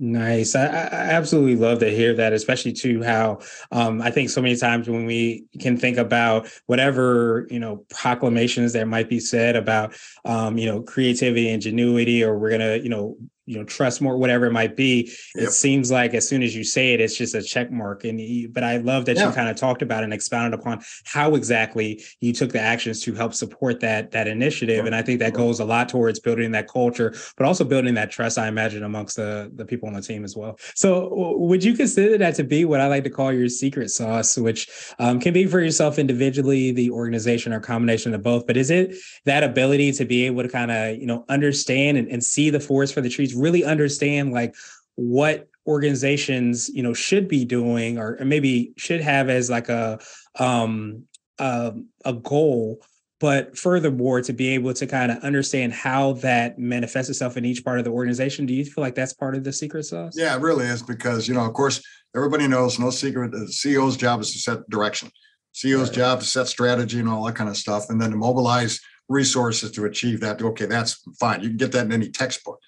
Nice. 0.00 0.56
I, 0.56 0.66
I, 0.66 1.10
absolutely 1.12 1.54
love 1.54 1.78
to 1.78 1.88
hear 1.88 2.14
that, 2.14 2.32
especially 2.32 2.72
to 2.72 3.02
how 3.04 3.38
um, 3.70 4.02
I 4.02 4.10
think 4.10 4.28
so 4.28 4.42
many 4.42 4.56
times 4.56 4.88
when 4.88 5.06
we 5.06 5.44
can 5.60 5.76
think 5.76 5.98
about 5.98 6.48
whatever 6.66 7.46
you 7.48 7.60
know 7.60 7.84
proclamations 7.90 8.72
that 8.72 8.88
might 8.88 9.08
be 9.08 9.20
said 9.20 9.54
about 9.54 9.94
um, 10.24 10.58
you 10.58 10.66
know 10.66 10.82
creativity, 10.82 11.48
ingenuity, 11.48 12.24
or 12.24 12.36
we're 12.36 12.50
gonna 12.50 12.76
you 12.78 12.88
know 12.88 13.16
you 13.46 13.58
know 13.58 13.64
trust 13.64 14.00
more 14.00 14.16
whatever 14.16 14.46
it 14.46 14.52
might 14.52 14.76
be 14.76 15.12
yep. 15.34 15.48
it 15.48 15.50
seems 15.52 15.90
like 15.90 16.14
as 16.14 16.28
soon 16.28 16.42
as 16.42 16.56
you 16.56 16.64
say 16.64 16.94
it 16.94 17.00
it's 17.00 17.16
just 17.16 17.34
a 17.34 17.42
check 17.42 17.70
mark. 17.70 18.04
And 18.04 18.20
you, 18.20 18.48
but 18.48 18.64
i 18.64 18.78
love 18.78 19.04
that 19.06 19.16
yeah. 19.16 19.28
you 19.28 19.34
kind 19.34 19.48
of 19.48 19.56
talked 19.56 19.82
about 19.82 20.04
and 20.04 20.12
expounded 20.12 20.58
upon 20.58 20.82
how 21.04 21.34
exactly 21.34 22.02
you 22.20 22.32
took 22.32 22.52
the 22.52 22.60
actions 22.60 23.00
to 23.02 23.14
help 23.14 23.34
support 23.34 23.80
that 23.80 24.10
that 24.12 24.28
initiative. 24.28 24.86
And 24.86 24.94
i 24.94 25.02
think 25.02 25.20
that 25.20 25.34
goes 25.34 25.60
a 25.60 25.64
lot 25.64 25.88
towards 25.88 26.20
building 26.20 26.52
that 26.52 26.68
culture 26.68 27.14
but 27.36 27.46
also 27.46 27.64
building 27.64 27.94
that 27.94 28.10
trust 28.10 28.38
i 28.38 28.48
imagine 28.48 28.82
amongst 28.82 29.16
the 29.16 29.50
the 29.54 29.64
people 29.64 29.88
on 29.88 29.94
the 29.94 30.02
team 30.02 30.24
as 30.24 30.36
well. 30.36 30.58
So 30.74 31.36
would 31.38 31.62
you 31.62 31.74
consider 31.74 32.18
that 32.18 32.34
to 32.36 32.44
be 32.44 32.64
what 32.64 32.80
i 32.80 32.86
like 32.86 33.04
to 33.04 33.10
call 33.10 33.32
your 33.32 33.48
secret 33.48 33.90
sauce 33.90 34.36
which 34.36 34.68
um, 34.98 35.20
can 35.20 35.32
be 35.32 35.46
for 35.46 35.60
yourself 35.60 35.98
individually 35.98 36.72
the 36.72 36.90
organization 36.90 37.52
or 37.52 37.60
combination 37.60 38.14
of 38.14 38.22
both 38.22 38.46
but 38.46 38.56
is 38.56 38.70
it 38.70 38.94
that 39.24 39.42
ability 39.44 39.92
to 39.92 40.04
be 40.04 40.24
able 40.26 40.42
to 40.42 40.48
kind 40.48 40.70
of 40.70 40.96
you 40.96 41.06
know 41.06 41.24
understand 41.28 41.98
and, 41.98 42.08
and 42.08 42.22
see 42.22 42.50
the 42.50 42.60
forest 42.60 42.94
for 42.94 43.00
the 43.00 43.08
trees 43.08 43.33
really 43.34 43.64
understand 43.64 44.32
like 44.32 44.54
what 44.96 45.48
organizations 45.66 46.68
you 46.68 46.82
know 46.82 46.92
should 46.92 47.26
be 47.28 47.44
doing 47.44 47.98
or 47.98 48.18
maybe 48.24 48.72
should 48.76 49.00
have 49.00 49.30
as 49.30 49.48
like 49.48 49.68
a 49.68 49.98
um 50.38 51.04
a, 51.38 51.74
a 52.04 52.12
goal. 52.12 52.80
But 53.20 53.56
furthermore 53.56 54.20
to 54.22 54.32
be 54.32 54.48
able 54.48 54.74
to 54.74 54.86
kind 54.86 55.10
of 55.10 55.18
understand 55.18 55.72
how 55.72 56.12
that 56.14 56.58
manifests 56.58 57.08
itself 57.08 57.36
in 57.36 57.44
each 57.44 57.64
part 57.64 57.78
of 57.78 57.84
the 57.84 57.90
organization 57.90 58.44
do 58.44 58.52
you 58.52 58.64
feel 58.64 58.82
like 58.82 58.94
that's 58.94 59.14
part 59.14 59.34
of 59.34 59.44
the 59.44 59.52
secret 59.52 59.84
sauce? 59.84 60.14
Yeah 60.16 60.34
it 60.36 60.42
really 60.42 60.66
is 60.66 60.82
because 60.82 61.26
you 61.26 61.34
know 61.34 61.44
of 61.44 61.54
course 61.54 61.82
everybody 62.14 62.46
knows 62.46 62.78
no 62.78 62.90
secret 62.90 63.30
the 63.32 63.50
ceo's 63.50 63.96
job 63.96 64.20
is 64.20 64.32
to 64.32 64.38
set 64.38 64.68
direction. 64.68 65.10
Ceo's 65.52 65.88
right. 65.88 65.96
job 65.96 66.20
to 66.20 66.26
set 66.26 66.48
strategy 66.48 66.98
and 66.98 67.08
all 67.08 67.24
that 67.24 67.36
kind 67.36 67.48
of 67.48 67.56
stuff 67.56 67.88
and 67.88 68.00
then 68.00 68.10
to 68.10 68.16
mobilize 68.16 68.80
resources 69.08 69.70
to 69.70 69.86
achieve 69.86 70.20
that. 70.20 70.42
Okay 70.42 70.66
that's 70.66 71.02
fine. 71.18 71.40
You 71.40 71.48
can 71.48 71.56
get 71.56 71.72
that 71.72 71.86
in 71.86 71.92
any 71.92 72.10
textbook 72.10 72.58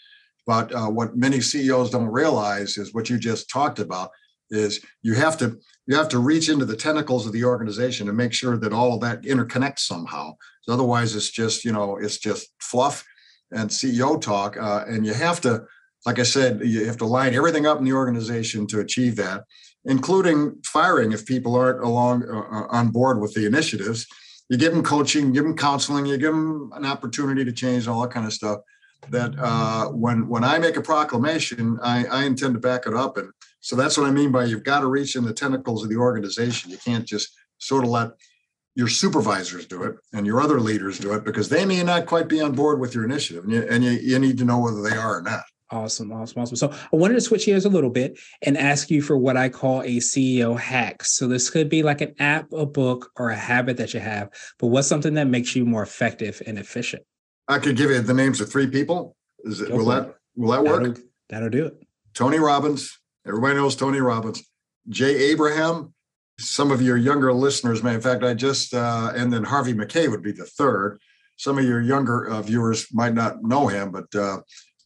but 0.46 0.72
uh, 0.72 0.86
what 0.86 1.16
many 1.16 1.40
CEOs 1.40 1.90
don't 1.90 2.06
realize 2.06 2.78
is 2.78 2.94
what 2.94 3.10
you 3.10 3.18
just 3.18 3.50
talked 3.50 3.80
about 3.80 4.10
is 4.50 4.80
you 5.02 5.14
have 5.14 5.36
to 5.38 5.58
you 5.86 5.96
have 5.96 6.08
to 6.08 6.18
reach 6.18 6.48
into 6.48 6.64
the 6.64 6.76
tentacles 6.76 7.26
of 7.26 7.32
the 7.32 7.44
organization 7.44 8.08
and 8.08 8.16
make 8.16 8.32
sure 8.32 8.56
that 8.56 8.72
all 8.72 8.94
of 8.94 9.00
that 9.00 9.22
interconnects 9.22 9.80
somehow. 9.80 10.36
So 10.62 10.72
otherwise, 10.72 11.14
it's 11.14 11.30
just 11.30 11.64
you 11.64 11.72
know 11.72 11.96
it's 11.96 12.18
just 12.18 12.48
fluff 12.60 13.04
and 13.50 13.70
CEO 13.70 14.20
talk, 14.20 14.56
uh, 14.56 14.84
and 14.88 15.06
you 15.06 15.14
have 15.14 15.40
to, 15.42 15.64
like 16.04 16.18
I 16.18 16.24
said, 16.24 16.60
you 16.64 16.84
have 16.86 16.96
to 16.98 17.06
line 17.06 17.34
everything 17.34 17.66
up 17.66 17.78
in 17.78 17.84
the 17.84 17.92
organization 17.92 18.66
to 18.68 18.80
achieve 18.80 19.16
that, 19.16 19.44
including 19.84 20.56
firing 20.64 21.12
if 21.12 21.26
people 21.26 21.54
aren't 21.54 21.82
along 21.82 22.24
uh, 22.28 22.38
uh 22.38 22.66
on 22.70 22.88
board 22.88 23.20
with 23.20 23.34
the 23.34 23.46
initiatives. 23.46 24.06
You 24.48 24.56
give 24.56 24.72
them 24.72 24.84
coaching, 24.84 25.32
give 25.32 25.42
them 25.42 25.56
counseling, 25.56 26.06
you 26.06 26.18
give 26.18 26.32
them 26.32 26.70
an 26.74 26.86
opportunity 26.86 27.44
to 27.44 27.50
change, 27.50 27.88
all 27.88 28.02
that 28.02 28.12
kind 28.12 28.26
of 28.26 28.32
stuff 28.32 28.60
that 29.10 29.34
uh, 29.38 29.88
when 29.88 30.28
when 30.28 30.44
I 30.44 30.58
make 30.58 30.76
a 30.76 30.82
proclamation, 30.82 31.78
I, 31.82 32.04
I 32.06 32.24
intend 32.24 32.54
to 32.54 32.60
back 32.60 32.86
it 32.86 32.94
up. 32.94 33.16
And 33.16 33.30
so 33.60 33.76
that's 33.76 33.96
what 33.96 34.06
I 34.06 34.10
mean 34.10 34.32
by 34.32 34.44
you've 34.44 34.64
got 34.64 34.80
to 34.80 34.86
reach 34.86 35.16
in 35.16 35.24
the 35.24 35.32
tentacles 35.32 35.82
of 35.82 35.90
the 35.90 35.96
organization. 35.96 36.70
You 36.70 36.78
can't 36.78 37.06
just 37.06 37.36
sort 37.58 37.84
of 37.84 37.90
let 37.90 38.10
your 38.74 38.88
supervisors 38.88 39.66
do 39.66 39.82
it 39.84 39.96
and 40.12 40.26
your 40.26 40.40
other 40.40 40.60
leaders 40.60 40.98
do 40.98 41.14
it 41.14 41.24
because 41.24 41.48
they 41.48 41.64
may 41.64 41.82
not 41.82 42.06
quite 42.06 42.28
be 42.28 42.40
on 42.40 42.52
board 42.52 42.78
with 42.78 42.94
your 42.94 43.04
initiative, 43.04 43.44
and 43.44 43.52
you, 43.52 43.66
and 43.68 43.82
you, 43.82 43.90
you 43.90 44.18
need 44.18 44.38
to 44.38 44.44
know 44.44 44.58
whether 44.58 44.82
they 44.82 44.96
are 44.96 45.18
or 45.18 45.22
not. 45.22 45.42
Awesome, 45.70 46.12
awesome, 46.12 46.42
awesome. 46.42 46.56
So 46.56 46.70
I 46.70 46.96
wanted 46.96 47.14
to 47.14 47.20
switch 47.20 47.46
gears 47.46 47.64
a 47.64 47.68
little 47.68 47.90
bit 47.90 48.20
and 48.42 48.56
ask 48.56 48.88
you 48.88 49.02
for 49.02 49.18
what 49.18 49.36
I 49.36 49.48
call 49.48 49.80
a 49.80 49.96
CEO 49.96 50.56
hack. 50.56 51.02
So 51.02 51.26
this 51.26 51.50
could 51.50 51.68
be 51.68 51.82
like 51.82 52.00
an 52.00 52.14
app, 52.20 52.52
a 52.52 52.64
book, 52.64 53.10
or 53.16 53.30
a 53.30 53.36
habit 53.36 53.76
that 53.78 53.92
you 53.92 53.98
have, 53.98 54.28
but 54.60 54.68
what's 54.68 54.86
something 54.86 55.14
that 55.14 55.26
makes 55.26 55.56
you 55.56 55.64
more 55.64 55.82
effective 55.82 56.40
and 56.46 56.56
efficient? 56.56 57.02
I 57.48 57.58
could 57.58 57.76
give 57.76 57.90
you 57.90 58.00
the 58.00 58.14
names 58.14 58.40
of 58.40 58.50
three 58.50 58.66
people. 58.66 59.16
Is 59.44 59.60
it, 59.60 59.70
will 59.70 59.86
that 59.86 60.14
will 60.34 60.50
that 60.50 60.64
work? 60.64 60.82
That'll, 60.82 61.02
that'll 61.28 61.50
do 61.50 61.66
it. 61.66 61.82
Tony 62.14 62.38
Robbins. 62.38 62.98
Everybody 63.26 63.54
knows 63.56 63.76
Tony 63.76 64.00
Robbins. 64.00 64.42
Jay 64.88 65.30
Abraham. 65.30 65.92
Some 66.38 66.70
of 66.70 66.82
your 66.82 66.96
younger 66.96 67.32
listeners 67.32 67.82
may. 67.82 67.94
In 67.94 68.00
fact, 68.00 68.22
I 68.22 68.34
just 68.34 68.74
uh, 68.74 69.12
and 69.14 69.32
then 69.32 69.44
Harvey 69.44 69.72
Mackay 69.74 70.08
would 70.08 70.22
be 70.22 70.32
the 70.32 70.44
third. 70.44 70.98
some 71.36 71.58
of 71.58 71.64
your 71.64 71.80
younger 71.80 72.28
uh, 72.28 72.42
viewers 72.42 72.86
might 72.92 73.14
not 73.14 73.42
know 73.42 73.68
him, 73.68 73.92
but 73.92 74.12
uh, 74.14 74.38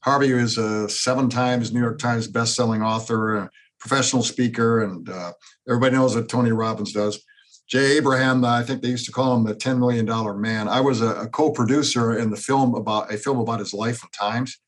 Harvey 0.02 0.30
is 0.30 0.58
a 0.58 0.88
seven 0.88 1.28
times 1.28 1.72
New 1.72 1.80
York 1.80 1.98
Times 1.98 2.26
best-selling 2.26 2.82
author, 2.82 3.36
a 3.36 3.50
professional 3.78 4.22
speaker, 4.22 4.82
and 4.82 5.08
uh, 5.08 5.32
everybody 5.68 5.94
knows 5.94 6.14
what 6.14 6.28
Tony 6.28 6.52
Robbins 6.52 6.92
does. 6.92 7.22
Jay 7.70 7.96
Abraham, 7.96 8.44
I 8.44 8.64
think 8.64 8.82
they 8.82 8.88
used 8.88 9.06
to 9.06 9.12
call 9.12 9.36
him 9.36 9.44
the 9.44 9.54
$10 9.54 9.78
million 9.78 10.04
man. 10.40 10.66
I 10.66 10.80
was 10.80 11.00
a, 11.00 11.14
a 11.14 11.28
co-producer 11.28 12.18
in 12.18 12.30
the 12.30 12.36
film 12.36 12.74
about 12.74 13.12
a 13.12 13.16
film 13.16 13.38
about 13.38 13.60
his 13.60 13.72
life 13.72 14.02
and 14.02 14.12
times. 14.12 14.58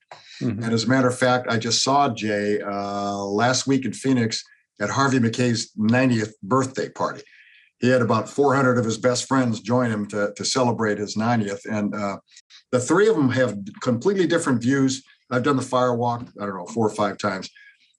Mm-hmm. 0.41 0.63
And 0.63 0.73
as 0.73 0.85
a 0.85 0.89
matter 0.89 1.09
of 1.09 1.19
fact, 1.19 1.49
I 1.51 1.59
just 1.59 1.83
saw 1.83 2.09
Jay 2.09 2.61
uh, 2.61 3.17
last 3.25 3.67
week 3.67 3.85
in 3.85 3.93
Phoenix 3.93 4.45
at 4.81 4.89
Harvey 4.89 5.19
Mackay's 5.19 5.73
90th 5.73 6.33
birthday 6.45 6.89
party. 6.91 7.23
He 7.81 7.89
had 7.89 8.03
about 8.03 8.29
400 8.29 8.79
of 8.79 8.85
his 8.85 8.99
best 8.99 9.27
friends 9.27 9.59
join 9.61 9.91
him 9.91 10.07
to, 10.07 10.33
to 10.37 10.45
celebrate 10.45 10.99
his 10.99 11.17
90th. 11.17 11.67
And 11.69 11.93
uh, 11.93 12.19
the 12.71 12.79
three 12.79 13.09
of 13.09 13.17
them 13.17 13.31
have 13.31 13.59
completely 13.83 14.29
different 14.29 14.63
views. 14.63 15.03
I've 15.29 15.43
done 15.43 15.57
the 15.57 15.63
fire 15.63 15.97
walk, 15.97 16.29
I 16.41 16.47
don't 16.47 16.57
know, 16.57 16.67
four 16.67 16.87
or 16.87 16.95
five 16.95 17.19
times. 17.19 17.51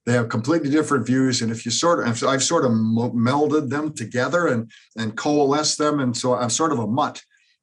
They 0.05 0.13
have 0.13 0.29
completely 0.29 0.69
different 0.69 1.05
views. 1.05 1.41
And 1.41 1.51
if 1.51 1.65
you 1.65 1.71
sort 1.71 2.05
of, 2.05 2.23
I've 2.23 2.43
sort 2.43 2.65
of 2.65 2.71
melded 2.71 3.69
them 3.69 3.93
together 3.93 4.47
and, 4.47 4.69
and 4.97 5.15
coalesced 5.15 5.77
them. 5.77 5.99
And 5.99 6.15
so 6.15 6.35
I'm 6.35 6.49
sort 6.49 6.71
of 6.71 6.79
a 6.79 6.87
mutt. 6.87 7.21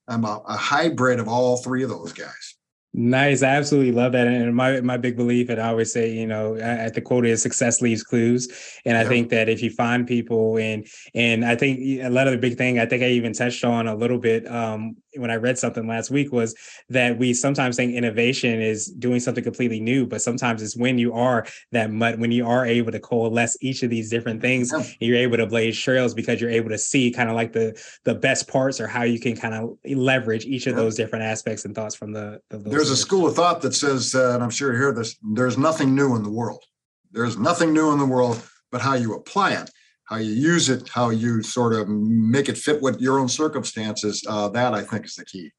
I'm 0.08 0.24
a, 0.24 0.42
a 0.48 0.56
hybrid 0.56 1.20
of 1.20 1.28
all 1.28 1.58
three 1.58 1.82
of 1.82 1.90
those 1.90 2.12
guys. 2.12 2.56
Nice. 2.92 3.44
I 3.44 3.50
absolutely 3.50 3.92
love 3.92 4.12
that. 4.12 4.26
And 4.26 4.56
my 4.56 4.80
my 4.80 4.96
big 4.96 5.16
belief, 5.16 5.48
and 5.48 5.60
I 5.60 5.68
always 5.68 5.92
say, 5.92 6.10
you 6.12 6.26
know, 6.26 6.56
at 6.56 6.92
the 6.92 7.00
quote 7.00 7.24
is 7.24 7.40
success 7.40 7.80
leaves 7.80 8.02
clues. 8.02 8.48
And 8.84 8.96
I 8.96 9.04
think 9.04 9.28
that 9.30 9.48
if 9.48 9.62
you 9.62 9.70
find 9.70 10.08
people 10.08 10.58
and 10.58 10.84
and 11.14 11.44
I 11.44 11.54
think 11.54 11.78
a 12.02 12.08
lot 12.08 12.26
of 12.26 12.32
the 12.32 12.38
big 12.38 12.58
thing 12.58 12.80
I 12.80 12.86
think 12.86 13.04
I 13.04 13.10
even 13.10 13.32
touched 13.32 13.64
on 13.64 13.86
a 13.86 13.94
little 13.94 14.18
bit 14.18 14.50
um, 14.50 14.96
when 15.16 15.30
I 15.30 15.36
read 15.36 15.58
something 15.58 15.86
last 15.86 16.10
week 16.10 16.32
was 16.32 16.54
that 16.88 17.18
we 17.18 17.34
sometimes 17.34 17.76
think 17.76 17.94
innovation 17.94 18.60
is 18.60 18.86
doing 18.86 19.20
something 19.20 19.42
completely 19.42 19.80
new, 19.80 20.06
but 20.06 20.22
sometimes 20.22 20.62
it's 20.62 20.76
when 20.76 20.98
you 20.98 21.12
are 21.12 21.46
that 21.72 21.90
mud, 21.90 22.20
when 22.20 22.32
you 22.32 22.46
are 22.46 22.64
able 22.64 22.92
to 22.92 23.00
coalesce 23.00 23.56
each 23.60 23.82
of 23.82 23.90
these 23.90 24.10
different 24.10 24.40
things, 24.40 24.72
you're 25.00 25.16
able 25.16 25.36
to 25.36 25.46
blaze 25.46 25.78
trails 25.78 26.14
because 26.14 26.40
you're 26.40 26.50
able 26.50 26.70
to 26.70 26.78
see 26.78 27.10
kind 27.10 27.28
of 27.28 27.36
like 27.36 27.52
the 27.52 27.80
the 28.04 28.14
best 28.14 28.48
parts 28.48 28.80
or 28.80 28.86
how 28.86 29.02
you 29.02 29.18
can 29.18 29.36
kind 29.36 29.54
of 29.54 29.76
leverage 29.84 30.44
each 30.44 30.66
of 30.66 30.72
yeah. 30.72 30.82
those 30.82 30.94
different 30.94 31.24
aspects 31.24 31.64
and 31.64 31.74
thoughts 31.74 31.94
from 31.94 32.12
the. 32.12 32.40
There's 32.50 32.90
a 32.90 32.96
school 32.96 33.26
of 33.26 33.34
thought 33.34 33.62
that 33.62 33.74
says, 33.74 34.14
uh, 34.14 34.34
and 34.34 34.42
I'm 34.42 34.50
sure 34.50 34.72
you 34.72 34.78
hear 34.78 34.92
this: 34.92 35.16
there's 35.34 35.58
nothing 35.58 35.94
new 35.94 36.16
in 36.16 36.22
the 36.22 36.30
world. 36.30 36.64
There's 37.12 37.36
nothing 37.36 37.72
new 37.72 37.92
in 37.92 37.98
the 37.98 38.06
world, 38.06 38.40
but 38.70 38.80
how 38.80 38.94
you 38.94 39.14
apply 39.14 39.52
it 39.52 39.70
how 40.10 40.16
you 40.16 40.32
use 40.32 40.68
it, 40.68 40.88
how 40.88 41.10
you 41.10 41.42
sort 41.42 41.72
of 41.72 41.88
make 41.88 42.48
it 42.48 42.58
fit 42.58 42.82
with 42.82 43.00
your 43.00 43.20
own 43.20 43.28
circumstances. 43.28 44.24
Uh, 44.28 44.48
that 44.48 44.74
I 44.74 44.82
think 44.82 45.06
is 45.06 45.14
the 45.14 45.24
key. 45.24 45.52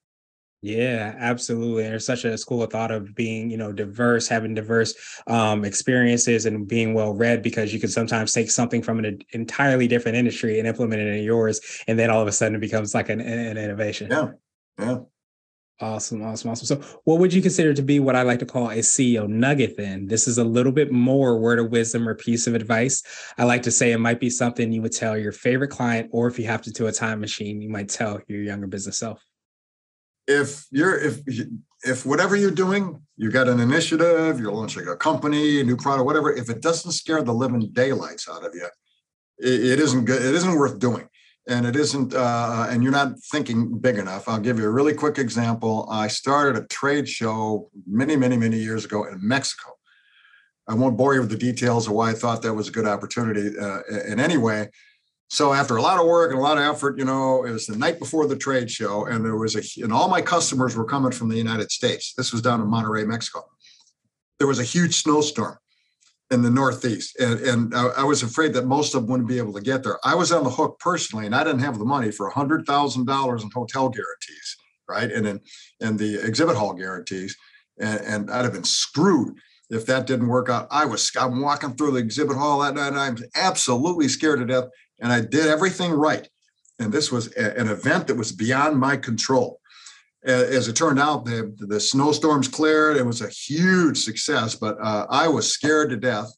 Yeah, 0.63 1.15
absolutely. 1.17 1.84
There's 1.84 2.05
such 2.05 2.24
a 2.24 2.38
school 2.38 2.62
of 2.62 2.70
thought 2.70 2.91
of 2.91 3.15
being, 3.15 3.50
you 3.50 3.58
know, 3.58 3.72
diverse, 3.72 4.27
having 4.27 4.53
diverse 4.53 4.93
um, 5.25 5.65
experiences 5.65 6.46
and 6.46 6.67
being 6.67 6.93
well 6.93 7.13
read 7.13 7.41
because 7.41 7.74
you 7.74 7.79
can 7.79 7.89
sometimes 7.89 8.31
take 8.31 8.51
something 8.51 8.84
from 8.84 9.00
an 9.00 9.20
entirely 9.31 9.88
different 9.88 10.17
industry 10.17 10.60
and 10.60 10.67
implement 10.67 11.01
it 11.01 11.15
in 11.15 11.24
yours. 11.24 11.62
And 11.88 11.98
then 11.98 12.12
all 12.12 12.22
of 12.22 12.27
a 12.27 12.31
sudden 12.31 12.55
it 12.55 12.60
becomes 12.60 12.93
like 12.93 13.10
an, 13.10 13.22
an 13.22 13.58
innovation. 13.58 14.12
Yeah. 14.12 14.31
Yeah. 14.77 14.98
Awesome, 15.81 16.21
awesome, 16.23 16.51
awesome. 16.51 16.67
So, 16.67 17.00
what 17.05 17.17
would 17.17 17.33
you 17.33 17.41
consider 17.41 17.73
to 17.73 17.81
be 17.81 18.00
what 18.00 18.15
I 18.15 18.21
like 18.21 18.38
to 18.39 18.45
call 18.45 18.69
a 18.69 18.77
CEO 18.77 19.27
nugget 19.27 19.77
then? 19.77 20.05
This 20.05 20.27
is 20.27 20.38
a 20.38 20.43
little 20.43 20.71
bit 20.71 20.91
more 20.91 21.39
word 21.39 21.57
of 21.57 21.71
wisdom 21.71 22.07
or 22.07 22.13
piece 22.13 22.45
of 22.45 22.53
advice. 22.53 23.01
I 23.39 23.45
like 23.45 23.63
to 23.63 23.71
say 23.71 23.91
it 23.91 23.97
might 23.97 24.19
be 24.19 24.29
something 24.29 24.71
you 24.71 24.83
would 24.83 24.91
tell 24.91 25.17
your 25.17 25.31
favorite 25.31 25.69
client, 25.69 26.09
or 26.11 26.27
if 26.27 26.38
you 26.38 26.45
have 26.45 26.61
to 26.63 26.71
do 26.71 26.85
a 26.85 26.91
time 26.91 27.19
machine, 27.19 27.61
you 27.61 27.69
might 27.69 27.89
tell 27.89 28.21
your 28.27 28.43
younger 28.43 28.67
business 28.67 29.00
self. 29.00 29.25
If 30.27 30.67
you're, 30.69 31.00
if, 31.00 31.21
if 31.83 32.05
whatever 32.05 32.35
you're 32.35 32.51
doing, 32.51 33.01
you 33.17 33.31
got 33.31 33.47
an 33.47 33.59
initiative, 33.59 34.39
you're 34.39 34.51
launching 34.51 34.88
a 34.88 34.95
company, 34.95 35.61
a 35.61 35.63
new 35.63 35.77
product, 35.77 36.05
whatever, 36.05 36.31
if 36.31 36.51
it 36.51 36.61
doesn't 36.61 36.91
scare 36.91 37.23
the 37.23 37.33
living 37.33 37.71
daylights 37.73 38.29
out 38.29 38.45
of 38.45 38.53
you, 38.53 38.67
it, 39.39 39.65
it 39.65 39.79
isn't 39.79 40.05
good. 40.05 40.21
It 40.21 40.35
isn't 40.35 40.55
worth 40.55 40.77
doing 40.77 41.09
and 41.48 41.65
it 41.65 41.75
isn't 41.75 42.13
uh, 42.13 42.67
and 42.69 42.83
you're 42.83 42.91
not 42.91 43.19
thinking 43.31 43.77
big 43.79 43.98
enough. 43.98 44.27
I'll 44.27 44.39
give 44.39 44.60
you 44.60 44.65
a 44.65 44.71
really 44.71 44.93
quick 44.93 45.17
example. 45.17 45.88
I 45.89 46.07
started 46.07 46.62
a 46.62 46.67
trade 46.67 47.10
show 47.10 47.69
many 47.88 48.15
many 48.15 48.38
many 48.38 48.57
years 48.57 48.86
ago 48.86 49.05
in 49.05 49.19
mexico. 49.21 49.71
I 50.67 50.75
won't 50.75 50.98
bore 50.98 51.15
you 51.15 51.21
with 51.21 51.31
the 51.31 51.38
details 51.38 51.88
of 51.88 51.93
why 51.93 52.12
i 52.12 52.13
thought 52.13 52.41
that 52.43 52.53
was 52.53 52.67
a 52.67 52.71
good 52.71 52.86
opportunity 52.86 53.57
uh, 53.57 53.81
in 54.07 54.19
any 54.19 54.38
way. 54.38 54.69
So 55.29 55.53
after 55.53 55.77
a 55.77 55.81
lot 55.81 56.00
of 56.00 56.05
work 56.05 56.31
and 56.31 56.39
a 56.39 56.43
lot 56.43 56.57
of 56.57 56.63
effort 56.63 57.00
you 57.00 57.05
know 57.05 57.43
it 57.43 57.51
was 57.51 57.65
the 57.65 57.77
night 57.77 57.98
before 58.00 58.27
the 58.27 58.36
trade 58.36 58.69
show 58.69 59.05
and 59.05 59.25
there 59.25 59.38
was 59.38 59.55
a 59.55 59.83
and 59.83 59.91
all 59.91 60.10
my 60.10 60.21
customers 60.21 60.75
were 60.75 60.86
coming 60.86 61.12
from 61.12 61.29
the 61.29 61.38
united 61.38 61.71
states. 61.71 62.13
This 62.13 62.31
was 62.31 62.41
down 62.41 62.62
in 62.62 62.67
monterrey 62.67 63.07
mexico. 63.07 63.43
There 64.38 64.48
was 64.48 64.60
a 64.60 64.63
huge 64.63 64.95
snowstorm 64.95 65.57
in 66.31 66.41
the 66.41 66.50
Northeast, 66.50 67.19
and, 67.19 67.39
and 67.41 67.75
I, 67.75 67.88
I, 67.88 68.03
was 68.03 68.23
afraid 68.23 68.53
that 68.53 68.65
most 68.65 68.95
of 68.95 69.01
them 69.01 69.11
wouldn't 69.11 69.27
be 69.27 69.38
able 69.38 69.51
to 69.53 69.61
get 69.61 69.83
there. 69.83 70.00
I 70.05 70.15
was 70.15 70.31
on 70.31 70.45
the 70.45 70.50
hook 70.50 70.79
personally, 70.79 71.25
and 71.25 71.35
I 71.35 71.43
didn't 71.43 71.59
have 71.59 71.77
the 71.77 71.85
money 71.85 72.09
for 72.09 72.27
a 72.27 72.33
hundred 72.33 72.65
thousand 72.65 73.05
dollars 73.05 73.43
in 73.43 73.51
hotel 73.51 73.89
guarantees, 73.89 74.57
right, 74.88 75.11
and 75.11 75.25
then 75.25 75.41
and 75.81 76.00
the 76.00 76.25
exhibit 76.25 76.55
hall 76.55 76.73
guarantees, 76.73 77.35
and, 77.79 78.00
and 78.01 78.31
I'd 78.31 78.45
have 78.45 78.53
been 78.53 78.63
screwed 78.63 79.35
if 79.69 79.85
that 79.88 80.07
didn't 80.07 80.29
work 80.29 80.50
out. 80.50 80.67
I 80.71 80.85
was 80.85 81.11
I'm 81.19 81.41
walking 81.41 81.73
through 81.73 81.91
the 81.91 81.97
exhibit 81.97 82.38
hall 82.38 82.59
that 82.59 82.75
night, 82.75 82.88
and 82.88 83.00
I'm 83.00 83.17
absolutely 83.35 84.07
scared 84.07 84.39
to 84.39 84.45
death, 84.45 84.69
and 85.01 85.11
I 85.11 85.19
did 85.19 85.47
everything 85.47 85.91
right, 85.91 86.29
and 86.79 86.93
this 86.93 87.11
was 87.11 87.35
a, 87.35 87.59
an 87.59 87.67
event 87.67 88.07
that 88.07 88.15
was 88.15 88.31
beyond 88.31 88.79
my 88.79 88.95
control 88.95 89.61
as 90.23 90.67
it 90.67 90.75
turned 90.75 90.99
out, 90.99 91.25
the, 91.25 91.53
the 91.57 91.79
snowstorms 91.79 92.47
cleared. 92.47 92.97
It 92.97 93.05
was 93.05 93.21
a 93.21 93.29
huge 93.29 93.97
success, 93.97 94.55
but 94.55 94.77
uh, 94.81 95.07
I 95.09 95.27
was 95.27 95.51
scared 95.51 95.89
to 95.89 95.97
death. 95.97 96.31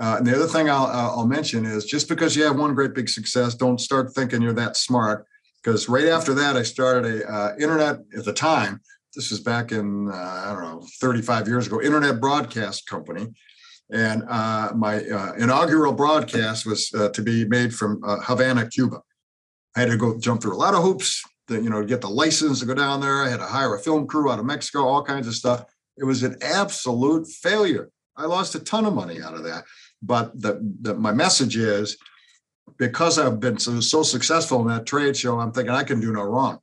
Uh, 0.00 0.16
and 0.18 0.26
the 0.26 0.34
other 0.34 0.46
thing 0.46 0.70
I'll, 0.70 0.86
I'll 0.86 1.26
mention 1.26 1.64
is 1.64 1.84
just 1.84 2.08
because 2.08 2.36
you 2.36 2.44
have 2.44 2.56
one 2.56 2.74
great 2.74 2.94
big 2.94 3.08
success, 3.08 3.54
don't 3.54 3.80
start 3.80 4.14
thinking 4.14 4.40
you're 4.40 4.52
that 4.52 4.76
smart. 4.76 5.26
Because 5.62 5.88
right 5.88 6.06
after 6.06 6.34
that, 6.34 6.56
I 6.56 6.62
started 6.62 7.22
a 7.22 7.32
uh, 7.32 7.54
internet 7.58 7.98
at 8.16 8.24
the 8.24 8.32
time. 8.32 8.80
This 9.16 9.30
was 9.30 9.40
back 9.40 9.72
in 9.72 10.08
uh, 10.08 10.14
I 10.14 10.52
don't 10.52 10.62
know 10.62 10.86
35 11.00 11.48
years 11.48 11.66
ago. 11.66 11.82
Internet 11.82 12.20
broadcast 12.20 12.86
company, 12.86 13.26
and 13.90 14.22
uh, 14.28 14.72
my 14.76 15.02
uh, 15.02 15.32
inaugural 15.32 15.92
broadcast 15.92 16.64
was 16.64 16.90
to 16.90 17.22
be 17.22 17.44
made 17.46 17.74
from 17.74 18.00
Havana, 18.04 18.68
Cuba. 18.68 19.00
I 19.74 19.80
had 19.80 19.90
to 19.90 19.96
go 19.96 20.16
jump 20.18 20.42
through 20.42 20.54
a 20.54 20.58
lot 20.58 20.74
of 20.74 20.84
hoops, 20.84 21.24
the, 21.48 21.60
you 21.60 21.70
know, 21.70 21.84
get 21.84 22.00
the 22.00 22.08
license 22.08 22.60
to 22.60 22.66
go 22.66 22.74
down 22.74 23.00
there. 23.00 23.22
I 23.22 23.28
had 23.28 23.40
to 23.40 23.46
hire 23.46 23.74
a 23.74 23.78
film 23.78 24.06
crew 24.06 24.30
out 24.30 24.38
of 24.38 24.44
Mexico, 24.44 24.86
all 24.86 25.02
kinds 25.02 25.26
of 25.26 25.34
stuff. 25.34 25.64
It 25.96 26.04
was 26.04 26.22
an 26.22 26.36
absolute 26.42 27.26
failure. 27.26 27.90
I 28.16 28.26
lost 28.26 28.54
a 28.54 28.60
ton 28.60 28.84
of 28.84 28.94
money 28.94 29.22
out 29.22 29.34
of 29.34 29.44
that. 29.44 29.64
But 30.02 30.40
the, 30.40 30.60
the 30.80 30.94
my 30.94 31.12
message 31.12 31.56
is 31.56 31.96
because 32.78 33.18
I've 33.18 33.40
been 33.40 33.58
so, 33.58 33.80
so 33.80 34.02
successful 34.02 34.60
in 34.60 34.68
that 34.68 34.86
trade 34.86 35.16
show, 35.16 35.40
I'm 35.40 35.52
thinking 35.52 35.74
I 35.74 35.84
can 35.84 36.00
do 36.00 36.12
no 36.12 36.22
wrong. 36.22 36.60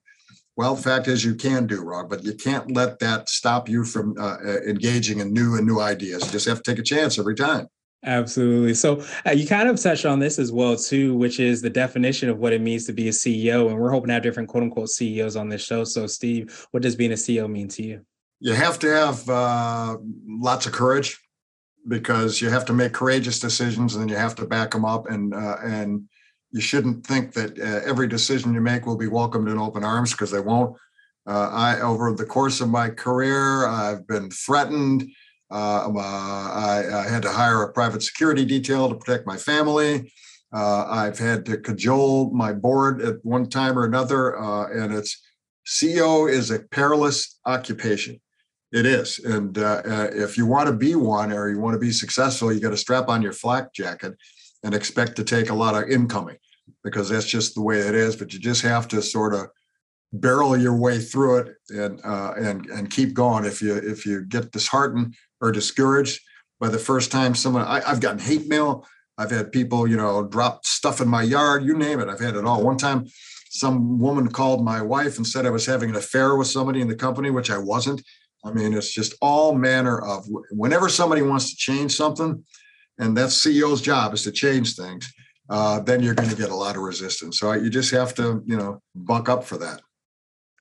Well, 0.58 0.76
the 0.76 0.82
fact 0.82 1.10
is, 1.10 1.26
you 1.26 1.36
can 1.36 1.68
do 1.68 1.82
wrong, 1.82 2.08
but 2.08 2.24
you 2.24 2.34
can't 2.34 2.72
let 2.72 3.00
that 3.00 3.28
stop 3.28 3.68
you 3.68 3.84
from 3.84 4.16
uh, 4.18 4.38
engaging 4.66 5.20
in 5.20 5.34
new 5.34 5.56
and 5.56 5.68
new 5.68 5.82
ideas. 5.82 6.24
You 6.26 6.32
just 6.32 6.48
have 6.48 6.64
to 6.64 6.72
take 6.72 6.80
a 6.80 6.84
chance 6.84 7.20
every 7.20 7.36
time. 7.36 7.68
Absolutely. 8.06 8.76
So 8.76 9.04
uh, 9.26 9.32
you 9.32 9.48
kind 9.48 9.68
of 9.68 9.82
touched 9.82 10.06
on 10.06 10.20
this 10.20 10.38
as 10.38 10.52
well 10.52 10.78
too, 10.78 11.16
which 11.16 11.40
is 11.40 11.62
the 11.62 11.70
definition 11.70 12.30
of 12.30 12.38
what 12.38 12.54
it 12.54 12.62
means 12.62 12.86
to 12.86 12.94
be 12.94 13.08
a 13.08 13.12
CEO. 13.12 13.68
And 13.68 13.80
we're 13.80 13.90
hoping 13.90 14.10
to 14.10 14.14
have 14.14 14.24
different 14.24 14.48
quote 14.48 14.64
unquote 14.64 14.90
CEOs 14.90 15.36
on 15.36 15.50
this 15.50 15.64
show. 15.64 15.84
So 15.84 16.06
Steve, 16.06 16.68
what 16.72 16.84
does 16.84 16.96
being 16.96 17.12
a 17.12 17.16
CEO 17.16 17.50
mean 17.50 17.68
to 17.70 17.84
you? 17.84 18.06
You 18.40 18.54
have 18.54 18.78
to 18.80 18.88
have 18.88 19.28
uh, 19.28 19.98
lots 20.28 20.68
of 20.68 20.72
courage 20.72 21.20
because 21.88 22.42
you 22.42 22.50
have 22.50 22.66
to 22.66 22.74
make 22.74 22.94
courageous 22.94 23.40
decisions 23.40 23.96
and 23.96 24.10
you 24.10 24.16
have 24.16 24.36
to 24.36 24.46
back 24.46 24.72
them 24.72 24.86
up 24.86 25.10
and 25.10 25.34
uh, 25.34 25.58
and 25.64 26.08
you 26.52 26.62
shouldn't 26.62 27.06
think 27.06 27.34
that 27.34 27.60
uh, 27.60 27.82
every 27.86 28.08
decision 28.08 28.54
you 28.54 28.62
make 28.62 28.86
will 28.86 28.98
be 28.98 29.08
welcomed 29.08 29.50
in 29.50 29.58
open 29.58 29.84
arms 29.84 30.12
because 30.12 30.32
they 30.32 30.40
won't. 30.40 30.76
Uh, 31.28 31.50
I 31.52 31.82
over 31.82 32.14
the 32.14 32.26
course 32.26 32.62
of 32.62 32.70
my 32.70 32.90
career, 32.90 33.68
I've 33.68 34.08
been 34.08 34.30
threatened. 34.30 35.10
Uh, 35.56 35.90
I, 35.98 37.06
I, 37.06 37.08
had 37.08 37.22
to 37.22 37.32
hire 37.32 37.64
a 37.64 37.72
private 37.72 38.04
security 38.04 38.44
detail 38.44 38.90
to 38.90 38.96
protect 38.96 39.26
my 39.26 39.38
family. 39.38 40.12
Uh, 40.54 40.86
I've 40.86 41.18
had 41.18 41.46
to 41.46 41.58
cajole 41.58 42.30
my 42.32 42.52
board 42.52 43.02
at 43.02 43.24
one 43.24 43.48
time 43.48 43.80
or 43.80 43.86
another, 43.86 44.38
uh, 44.38 44.68
and 44.68 44.94
it's 44.94 45.24
CEO 45.66 46.30
is 46.30 46.52
a 46.52 46.60
perilous 46.60 47.40
occupation. 47.46 48.20
It 48.74 48.86
is, 48.86 49.20
and 49.20 49.58
uh, 49.58 49.82
uh, 49.86 50.10
if 50.12 50.38
you 50.38 50.46
want 50.46 50.68
to 50.68 50.74
be 50.74 50.96
one 50.96 51.32
or 51.32 51.50
you 51.50 51.60
want 51.60 51.76
to 51.76 51.80
be 51.80 51.94
successful, 51.94 52.52
you 52.52 52.60
got 52.60 52.72
to 52.72 52.78
strap 52.78 53.08
on 53.08 53.22
your 53.22 53.32
flak 53.32 53.72
jacket 53.72 54.14
and 54.62 54.74
expect 54.74 55.16
to 55.16 55.24
take 55.24 55.50
a 55.50 55.54
lot 55.54 55.82
of 55.82 55.90
incoming 55.90 56.36
because 56.84 57.08
that's 57.08 57.28
just 57.28 57.56
the 57.56 57.62
way 57.62 57.80
it 57.80 57.96
is. 57.96 58.18
But 58.18 58.34
you 58.34 58.40
just 58.40 58.64
have 58.64 58.90
to 58.90 59.02
sort 59.02 59.34
of 59.34 59.48
barrel 60.12 60.58
your 60.58 60.76
way 60.76 61.00
through 61.00 61.38
it 61.38 61.56
and 61.70 62.02
uh, 62.04 62.34
and 62.38 62.66
and 62.66 62.92
keep 62.92 63.14
going. 63.14 63.46
If 63.46 63.62
you 63.62 63.76
if 63.76 64.06
you 64.06 64.26
get 64.26 64.52
disheartened 64.52 65.16
or 65.42 65.52
discouraged 65.52 66.22
by 66.60 66.70
the 66.70 66.80
first 66.80 67.12
time 67.12 67.36
someone 67.36 67.64
I, 67.64 67.82
have 67.82 68.00
gotten 68.00 68.20
hate 68.20 68.48
mail. 68.48 68.88
I've 69.18 69.32
had 69.32 69.52
people, 69.52 69.88
you 69.88 69.98
know, 69.98 70.26
drop 70.28 70.66
stuff 70.66 71.02
in 71.02 71.08
my 71.08 71.24
yard, 71.24 71.64
you 71.64 71.78
name 71.78 72.00
it. 72.00 72.10
I've 72.10 72.20
had 72.20 72.36
it 72.36 72.46
all. 72.46 72.64
One 72.64 72.78
time 72.78 73.06
some 73.50 74.00
woman 74.00 74.28
called 74.28 74.64
my 74.64 74.82
wife 74.82 75.18
and 75.18 75.26
said 75.26 75.46
I 75.46 75.50
was 75.50 75.66
having 75.66 75.90
an 75.90 75.96
affair 75.96 76.36
with 76.36 76.48
somebody 76.48 76.82
in 76.82 76.90
the 76.90 76.96
company, 76.96 77.30
which 77.30 77.50
I 77.50 77.58
wasn't. 77.58 78.02
I 78.44 78.52
mean, 78.52 78.74
it's 78.74 78.94
just 78.94 79.16
all 79.22 79.56
manner 79.56 80.00
of 80.00 80.26
whenever 80.52 80.90
somebody 80.90 81.22
wants 81.22 81.50
to 81.50 81.56
change 81.56 81.96
something, 81.96 82.44
and 83.00 83.18
that's 83.18 83.46
CEO's 83.46 83.82
job 83.82 84.14
is 84.14 84.24
to 84.24 84.32
change 84.32 84.76
things. 84.76 85.12
Uh, 85.50 85.80
then 85.80 86.04
you're 86.04 86.16
going 86.16 86.30
to 86.30 86.36
get 86.36 86.50
a 86.50 86.56
lot 86.56 86.76
of 86.76 86.82
resistance. 86.82 87.40
So 87.40 87.54
you 87.54 87.70
just 87.70 87.92
have 87.92 88.14
to, 88.16 88.44
you 88.46 88.58
know, 88.58 88.82
buck 88.94 89.30
up 89.30 89.44
for 89.44 89.58
that. 89.58 89.82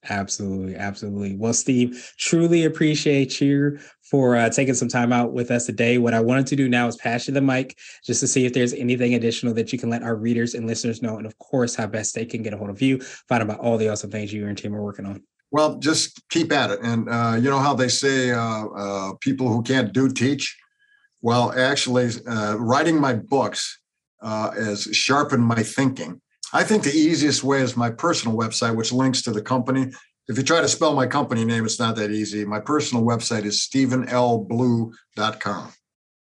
Absolutely, 0.08 0.76
absolutely. 0.76 1.37
Well, 1.37 1.54
Steve, 1.54 2.12
truly 2.18 2.64
appreciate 2.64 3.40
you 3.40 3.78
for 4.02 4.37
uh, 4.37 4.50
taking 4.50 4.75
some 4.75 4.88
time 4.88 5.12
out 5.12 5.32
with 5.32 5.50
us 5.50 5.66
today. 5.66 5.99
What 5.99 6.14
I 6.14 6.20
wanted 6.20 6.46
to 6.49 6.56
do 6.56 6.68
now 6.68 6.87
is 6.87 6.96
pass 6.96 7.26
you 7.26 7.34
the 7.34 7.40
mic 7.40 7.78
just 8.04 8.20
to 8.20 8.26
see 8.26 8.44
if 8.44 8.52
there's 8.52 8.75
anything 8.75 9.14
additional 9.14 9.54
that 9.54 9.73
you 9.73 9.78
can 9.78 9.88
let 9.88 10.02
our 10.02 10.16
readers 10.16 10.54
and 10.54 10.66
listeners 10.66 11.00
know, 11.00 11.16
and 11.16 11.26
of 11.26 11.38
course, 11.38 11.75
how 11.75 11.87
best 11.87 12.14
they 12.14 12.26
can 12.26 12.42
get 12.42 12.52
a 12.52 12.56
hold 12.56 12.70
of 12.70 12.82
you, 12.82 13.00
find 13.00 13.42
out 13.42 13.49
about 13.49 13.61
all 13.61 13.78
the 13.78 13.88
awesome 13.88 14.11
things 14.11 14.32
you 14.32 14.46
and 14.46 14.49
your 14.61 14.70
team 14.70 14.76
are 14.76 14.82
working 14.82 15.06
on. 15.06 15.23
Well, 15.50 15.78
just 15.78 16.28
keep 16.28 16.52
at 16.52 16.70
it, 16.70 16.80
and 16.82 17.08
uh, 17.08 17.37
you 17.40 17.49
know 17.49 17.61
how 17.61 17.75
they 17.75 17.88
say 17.88 18.32
uh, 18.32 18.66
uh 18.66 19.12
people 19.20 19.49
who 19.49 19.62
can't 19.62 19.92
do 19.92 20.11
teach. 20.11 20.56
Well, 21.23 21.52
actually, 21.56 22.11
uh, 22.26 22.56
writing 22.58 23.00
my 23.00 23.14
books 23.14 23.78
uh, 24.20 24.50
has 24.50 24.82
sharpened 24.82 25.44
my 25.44 25.62
thinking 25.62 26.20
I 26.54 26.62
think 26.62 26.84
the 26.84 26.96
easiest 26.96 27.42
way 27.42 27.62
is 27.62 27.76
my 27.76 27.90
personal 27.90 28.37
website, 28.37 28.76
which 28.76 28.92
links 28.92 29.23
to 29.23 29.32
the 29.32 29.42
company. 29.42 29.90
If 30.28 30.38
you 30.38 30.44
try 30.44 30.61
to 30.61 30.68
spell 30.68 30.94
my 30.94 31.08
company 31.08 31.44
name, 31.44 31.64
it's 31.64 31.80
not 31.80 31.96
that 31.96 32.12
easy. 32.12 32.44
My 32.44 32.61
personal 32.61 33.04
website 33.04 33.44
is 33.44 33.68
stephenlblue.com. 33.68 35.73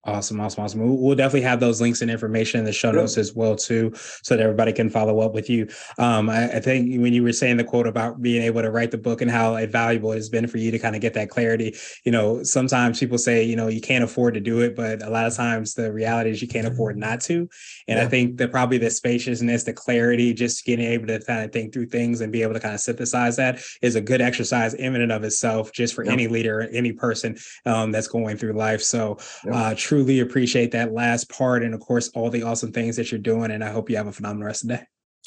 Awesome, 0.05 0.41
awesome, 0.41 0.65
awesome. 0.65 0.99
We'll 0.99 1.15
definitely 1.15 1.43
have 1.43 1.61
those 1.61 1.79
links 1.79 2.01
and 2.01 2.11
information 2.11 2.59
in 2.59 2.65
the 2.65 2.73
show 2.73 2.91
notes 2.91 3.19
as 3.19 3.35
well 3.35 3.55
too, 3.55 3.93
so 4.23 4.35
that 4.35 4.43
everybody 4.43 4.73
can 4.73 4.89
follow 4.89 5.21
up 5.21 5.35
with 5.35 5.51
you. 5.51 5.69
Um, 5.99 6.31
I, 6.31 6.53
I, 6.53 6.61
think 6.61 7.03
when 7.03 7.13
you 7.13 7.23
were 7.23 7.35
saying 7.35 7.59
the 7.59 7.65
quote 7.65 7.87
about 7.87 8.23
being 8.23 8.43
able 8.43 8.63
to 8.63 8.71
write 8.71 8.93
the 8.93 8.99
book 8.99 9.21
and 9.21 9.31
how 9.31 9.63
valuable 9.67 10.13
it's 10.13 10.31
been 10.31 10.47
for 10.47 10.57
you 10.57 10.71
to 10.71 10.79
kind 10.79 10.95
of 10.95 11.03
get 11.03 11.13
that 11.15 11.29
clarity, 11.29 11.77
you 12.05 12.13
know, 12.13 12.43
sometimes 12.43 12.99
people 12.99 13.19
say, 13.19 13.45
you 13.45 13.57
know, 13.57 13.69
you 13.69 13.83
can't 13.83 14.03
afford 14.03 14.33
to 14.35 14.41
do 14.41 14.61
it, 14.61 14.75
but 14.75 15.03
a 15.03 15.11
lot 15.11 15.27
of 15.27 15.37
times 15.37 15.75
the 15.75 15.93
reality 15.93 16.31
is 16.31 16.41
you 16.41 16.49
can't 16.49 16.67
afford 16.67 16.97
not 16.97 17.21
to. 17.23 17.47
And 17.87 17.99
yeah. 17.99 18.05
I 18.05 18.07
think 18.07 18.39
that 18.39 18.51
probably 18.51 18.79
the 18.79 18.91
spaciousness, 18.91 19.65
the 19.65 19.75
clarity, 19.75 20.33
just 20.33 20.65
getting 20.65 20.87
able 20.87 21.09
to 21.09 21.21
kind 21.21 21.45
of 21.45 21.53
think 21.53 21.75
through 21.75 21.87
things 21.87 22.23
and 22.23 22.33
be 22.33 22.41
able 22.41 22.55
to 22.55 22.61
kind 22.61 22.75
of 22.75 22.81
synthesize 22.81 23.37
that 23.37 23.61
is 23.83 23.97
a 23.97 24.01
good 24.01 24.23
exercise 24.23 24.73
in 24.73 24.97
and 24.97 25.13
of 25.13 25.25
itself, 25.25 25.73
just 25.73 25.93
for 25.93 26.07
yeah. 26.07 26.13
any 26.13 26.27
leader, 26.27 26.63
any 26.73 26.93
person 26.93 27.37
um, 27.67 27.93
that's 27.93 28.09
going 28.09 28.39
through 28.39 28.55
life. 28.55 28.81
So, 28.81 29.19
yeah. 29.45 29.55
uh, 29.55 29.75
truly 29.91 30.21
appreciate 30.21 30.71
that 30.71 30.93
last 30.93 31.29
part 31.29 31.65
and 31.65 31.75
of 31.75 31.81
course 31.81 32.11
all 32.15 32.31
the 32.31 32.45
awesome 32.45 32.71
things 32.71 32.95
that 32.95 33.11
you're 33.11 33.21
doing 33.21 33.51
and 33.51 33.65
i 33.65 33.69
hope 33.69 33.91
you 33.91 33.97
have 33.97 34.07
a 34.07 34.13
phenomenal 34.13 34.47
rest 34.47 34.63
of 34.63 34.69
the 34.69 34.77
day. 34.77 34.85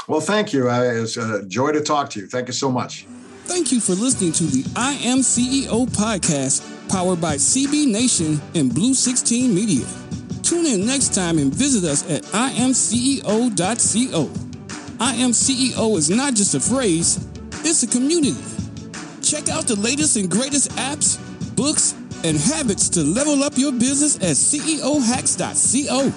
Well 0.07 0.21
thank 0.21 0.53
you. 0.53 0.69
It's 0.69 1.17
a 1.17 1.45
joy 1.47 1.73
to 1.73 1.81
talk 1.81 2.09
to 2.11 2.21
you. 2.21 2.27
Thank 2.27 2.47
you 2.47 2.53
so 2.53 2.71
much. 2.71 3.03
Thank 3.43 3.73
you 3.73 3.81
for 3.81 3.91
listening 3.91 4.31
to 4.31 4.45
the 4.45 4.63
i 4.77 4.93
am 5.03 5.17
ceo 5.17 5.85
podcast 5.87 6.63
powered 6.89 7.19
by 7.19 7.35
cb 7.35 7.91
nation 7.91 8.39
and 8.55 8.73
blue 8.73 8.93
16 8.93 9.53
media. 9.53 9.85
Tune 10.43 10.65
in 10.65 10.87
next 10.87 11.13
time 11.13 11.39
and 11.39 11.53
visit 11.53 11.83
us 11.83 12.09
at 12.09 12.23
imceo.co 12.23 14.21
i 15.01 15.13
am 15.15 15.31
ceo 15.31 15.97
is 15.97 16.09
not 16.09 16.35
just 16.35 16.55
a 16.55 16.59
phrase 16.61 17.27
it's 17.65 17.83
a 17.83 17.87
community. 17.87 18.39
Check 19.21 19.49
out 19.49 19.67
the 19.67 19.75
latest 19.75 20.15
and 20.15 20.31
greatest 20.31 20.71
apps 20.71 21.19
books 21.57 21.95
and 22.23 22.37
habits 22.37 22.89
to 22.89 23.03
level 23.03 23.43
up 23.43 23.53
your 23.57 23.71
business 23.71 24.15
at 24.17 24.35
CEOhacks.co. 24.35 26.09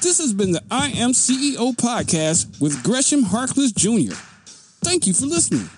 This 0.00 0.18
has 0.18 0.32
been 0.32 0.52
the 0.52 0.62
I 0.70 0.88
Am 0.90 1.10
CEO 1.10 1.74
podcast 1.76 2.60
with 2.60 2.82
Gresham 2.82 3.22
Harkless 3.22 3.74
Jr. 3.74 4.14
Thank 4.82 5.06
you 5.06 5.12
for 5.12 5.26
listening. 5.26 5.68